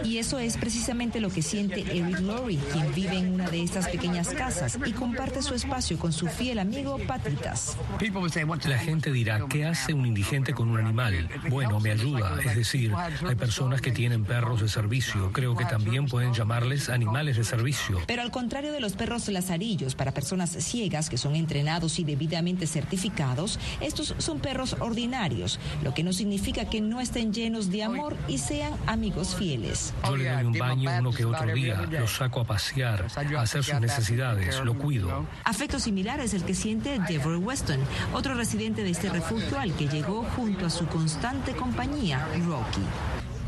Y 0.04 0.18
eso 0.18 0.38
es 0.38 0.56
precisamente 0.56 1.20
lo 1.20 1.30
que 1.30 1.42
siente 1.42 1.80
Eric 1.80 2.20
Laurie, 2.20 2.58
quien 2.72 2.94
vive 2.94 3.18
en 3.18 3.34
una 3.34 3.48
de 3.48 3.62
estas 3.62 3.88
pequeñas 3.88 4.28
casas 4.28 4.78
y 4.84 4.92
comparte 4.92 5.42
su 5.42 5.54
espacio 5.54 5.98
con 5.98 6.12
su 6.12 6.26
fiel 6.26 6.58
amigo 6.58 6.98
Patritas. 7.06 7.76
La 8.66 8.78
gente 8.78 9.12
dirá, 9.12 9.40
¿qué 9.48 9.64
hace 9.64 9.94
un 9.94 10.06
indigente 10.06 10.52
con 10.52 10.68
un 10.68 10.78
animal? 10.78 11.28
Bueno, 11.48 11.80
me 11.80 11.90
ayuda. 11.92 12.38
Es 12.44 12.56
decir, 12.56 12.92
hay 12.94 13.34
personas 13.34 13.80
que 13.80 13.92
tienen 13.92 14.24
perros 14.24 14.60
de 14.60 14.68
servicio. 14.68 15.32
Creo 15.32 15.56
que 15.56 15.64
también 15.64 16.06
pueden 16.06 16.32
llamarles 16.32 16.88
animales 16.88 17.25
de 17.34 17.42
servicio. 17.42 18.00
Pero 18.06 18.22
al 18.22 18.30
contrario 18.30 18.70
de 18.70 18.78
los 18.78 18.92
perros 18.92 19.26
lazarillos 19.26 19.96
para 19.96 20.12
personas 20.12 20.50
ciegas 20.50 21.10
que 21.10 21.18
son 21.18 21.34
entrenados 21.34 21.98
y 21.98 22.04
debidamente 22.04 22.68
certificados, 22.68 23.58
estos 23.80 24.14
son 24.18 24.38
perros 24.38 24.76
ordinarios, 24.78 25.58
lo 25.82 25.94
que 25.94 26.04
no 26.04 26.12
significa 26.12 26.66
que 26.66 26.80
no 26.80 27.00
estén 27.00 27.32
llenos 27.32 27.70
de 27.70 27.82
amor 27.82 28.16
y 28.28 28.38
sean 28.38 28.72
amigos 28.86 29.34
fieles. 29.34 29.92
Yo 30.04 30.16
le 30.16 30.30
doy 30.30 30.44
un 30.44 30.52
baño 30.52 30.90
uno 31.00 31.10
que 31.10 31.24
otro 31.24 31.52
día, 31.52 31.82
lo 31.90 32.06
saco 32.06 32.40
a 32.40 32.44
pasear, 32.44 33.06
a 33.16 33.40
hacer 33.40 33.64
sus 33.64 33.80
necesidades, 33.80 34.60
lo 34.60 34.78
cuido. 34.78 35.26
Afecto 35.44 35.80
similar 35.80 36.20
es 36.20 36.34
el 36.34 36.44
que 36.44 36.54
siente 36.54 36.98
Deborah 37.08 37.38
Weston, 37.38 37.80
otro 38.12 38.34
residente 38.34 38.84
de 38.84 38.90
este 38.90 39.08
refugio 39.08 39.58
al 39.58 39.74
que 39.74 39.88
llegó 39.88 40.22
junto 40.36 40.66
a 40.66 40.70
su 40.70 40.86
constante 40.86 41.52
compañía, 41.52 42.26
Rocky. 42.46 42.82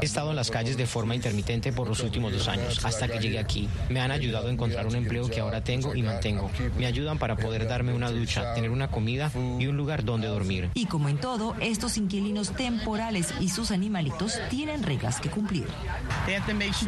He 0.00 0.04
estado 0.04 0.30
en 0.30 0.37
las 0.37 0.50
calles 0.50 0.76
de 0.76 0.87
forma 0.87 1.14
intermitente 1.14 1.72
por 1.72 1.88
los 1.88 2.00
últimos 2.00 2.32
dos 2.32 2.46
años, 2.48 2.84
hasta 2.84 3.08
que 3.08 3.18
llegué 3.18 3.38
aquí. 3.38 3.68
Me 3.88 4.00
han 4.00 4.11
ayudado 4.11 4.48
a 4.48 4.50
encontrar 4.52 4.87
un 4.87 4.94
empleo 4.94 5.28
que 5.28 5.40
ahora 5.40 5.62
tengo 5.64 5.94
y 5.94 6.02
mantengo. 6.02 6.50
Me 6.78 6.87
ayudan 6.87 7.18
para 7.18 7.37
poder 7.37 7.66
darme 7.66 7.92
una 7.92 8.11
ducha, 8.11 8.54
tener 8.54 8.70
una 8.70 8.88
comida 8.88 9.30
y 9.58 9.66
un 9.66 9.76
lugar 9.76 10.04
donde 10.04 10.28
dormir. 10.28 10.70
Y 10.74 10.87
como 10.87 11.08
en 11.08 11.18
todo, 11.18 11.56
estos 11.61 11.96
inquilinos 11.96 12.52
temporales 12.52 13.34
y 13.40 13.48
sus 13.48 13.70
animalitos 13.70 14.38
tienen 14.50 14.82
reglas 14.82 15.20
que 15.20 15.30
cumplir. 15.30 15.66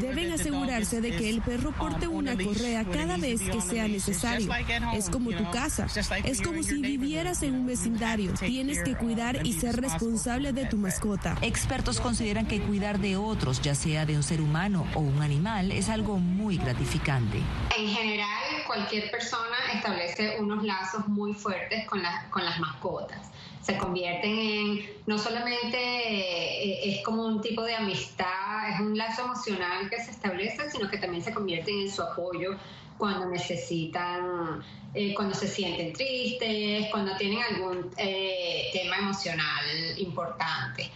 Deben 0.00 0.32
asegurarse 0.32 1.00
de 1.00 1.16
que 1.16 1.30
el 1.30 1.42
perro 1.42 1.72
porte 1.72 2.06
una 2.06 2.36
correa 2.36 2.84
cada 2.84 3.16
vez 3.16 3.40
que 3.40 3.60
sea 3.60 3.88
necesario. 3.88 4.48
Es 4.94 5.10
como 5.10 5.30
tu 5.32 5.50
casa. 5.50 5.86
Es 6.24 6.40
como 6.40 6.62
si 6.62 6.80
vivieras 6.80 7.42
en 7.42 7.54
un 7.54 7.66
vecindario. 7.66 8.32
Tienes 8.34 8.82
que 8.82 8.94
cuidar 8.94 9.44
y 9.44 9.54
ser 9.54 9.80
responsable 9.80 10.52
de 10.52 10.66
tu 10.66 10.76
mascota. 10.76 11.36
Expertos 11.42 12.00
consideran 12.00 12.46
que 12.46 12.60
cuidar 12.60 12.99
de 13.00 13.16
otros, 13.16 13.60
ya 13.62 13.74
sea 13.74 14.06
de 14.06 14.16
un 14.16 14.22
ser 14.22 14.40
humano 14.40 14.86
o 14.94 15.00
un 15.00 15.22
animal, 15.22 15.72
es 15.72 15.88
algo 15.88 16.18
muy 16.18 16.56
gratificante. 16.58 17.38
En 17.76 17.88
general, 17.88 18.28
cualquier 18.66 19.10
persona 19.10 19.56
establece 19.74 20.36
unos 20.38 20.62
lazos 20.62 21.08
muy 21.08 21.32
fuertes 21.34 21.86
con, 21.86 22.02
con 22.30 22.44
las 22.44 22.60
mascotas. 22.60 23.30
Se 23.62 23.76
convierten 23.76 24.30
en, 24.30 24.90
no 25.06 25.18
solamente 25.18 25.76
eh, 25.76 26.90
es 26.90 27.04
como 27.04 27.26
un 27.26 27.40
tipo 27.40 27.62
de 27.62 27.74
amistad, 27.74 28.70
es 28.72 28.80
un 28.80 28.96
lazo 28.96 29.24
emocional 29.24 29.88
que 29.90 29.96
se 30.02 30.10
establece, 30.10 30.70
sino 30.70 30.88
que 30.90 30.98
también 30.98 31.22
se 31.22 31.32
convierten 31.32 31.80
en 31.80 31.90
su 31.90 32.02
apoyo 32.02 32.56
cuando 33.00 33.26
necesitan, 33.30 34.62
eh, 34.94 35.14
cuando 35.14 35.34
se 35.34 35.48
sienten 35.48 35.94
tristes, 35.94 36.86
cuando 36.92 37.16
tienen 37.16 37.38
algún 37.42 37.90
eh, 37.96 38.68
tema 38.72 38.98
emocional 38.98 39.64
importante. 39.96 40.90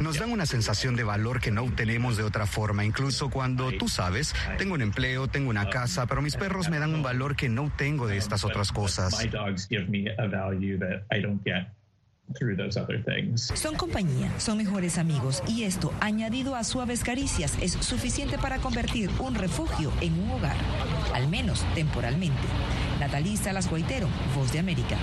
Nos 0.00 0.18
dan 0.18 0.30
una 0.30 0.46
sensación 0.46 0.94
de 0.94 1.02
valor 1.04 1.40
que 1.40 1.50
no 1.50 1.62
obtenemos 1.62 2.16
de 2.16 2.22
otra 2.22 2.46
forma, 2.46 2.84
incluso 2.84 3.30
cuando 3.30 3.72
tú 3.72 3.88
sabes, 3.88 4.34
tengo 4.58 4.74
un 4.74 4.82
empleo, 4.82 5.26
tengo 5.26 5.50
una 5.50 5.68
casa, 5.68 6.06
pero 6.06 6.22
mis 6.22 6.36
perros 6.36 6.68
me 6.68 6.78
dan 6.78 6.94
un 6.94 7.02
valor 7.02 7.34
que 7.34 7.48
no 7.48 7.72
tengo 7.76 8.06
de 8.06 8.18
estas 8.18 8.44
otras 8.44 8.70
cosas. 8.70 9.18
Son 13.54 13.74
compañía, 13.74 14.30
son 14.38 14.58
mejores 14.58 14.98
amigos 14.98 15.42
y 15.46 15.64
esto, 15.64 15.92
añadido 16.00 16.56
a 16.56 16.64
suaves 16.64 17.02
caricias, 17.02 17.56
es 17.60 17.72
suficiente 17.72 18.38
para 18.38 18.58
convertir 18.58 19.10
un 19.18 19.34
refugio 19.34 19.90
en 20.00 20.18
un 20.20 20.30
hogar, 20.32 20.56
al 21.14 21.28
menos 21.28 21.64
temporalmente. 21.74 22.46
Natalista 23.00 23.52
Las 23.52 23.70
Guaitero, 23.70 24.08
Voz 24.34 24.52
de 24.52 24.58
América. 24.58 24.96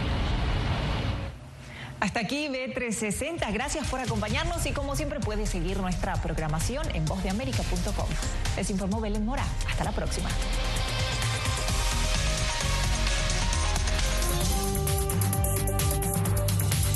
Hasta 1.99 2.19
aquí 2.19 2.47
B360. 2.49 3.51
Gracias 3.51 3.87
por 3.87 3.99
acompañarnos 3.99 4.65
y 4.67 4.71
como 4.71 4.95
siempre 4.95 5.19
puedes 5.19 5.49
seguir 5.49 5.79
nuestra 5.79 6.13
programación 6.21 6.85
en 6.93 7.05
vozdeamerica.com. 7.05 8.07
Les 8.57 8.69
informó 8.69 9.01
Belén 9.01 9.25
Mora. 9.25 9.45
Hasta 9.67 9.83
la 9.83 9.91
próxima. 9.91 10.29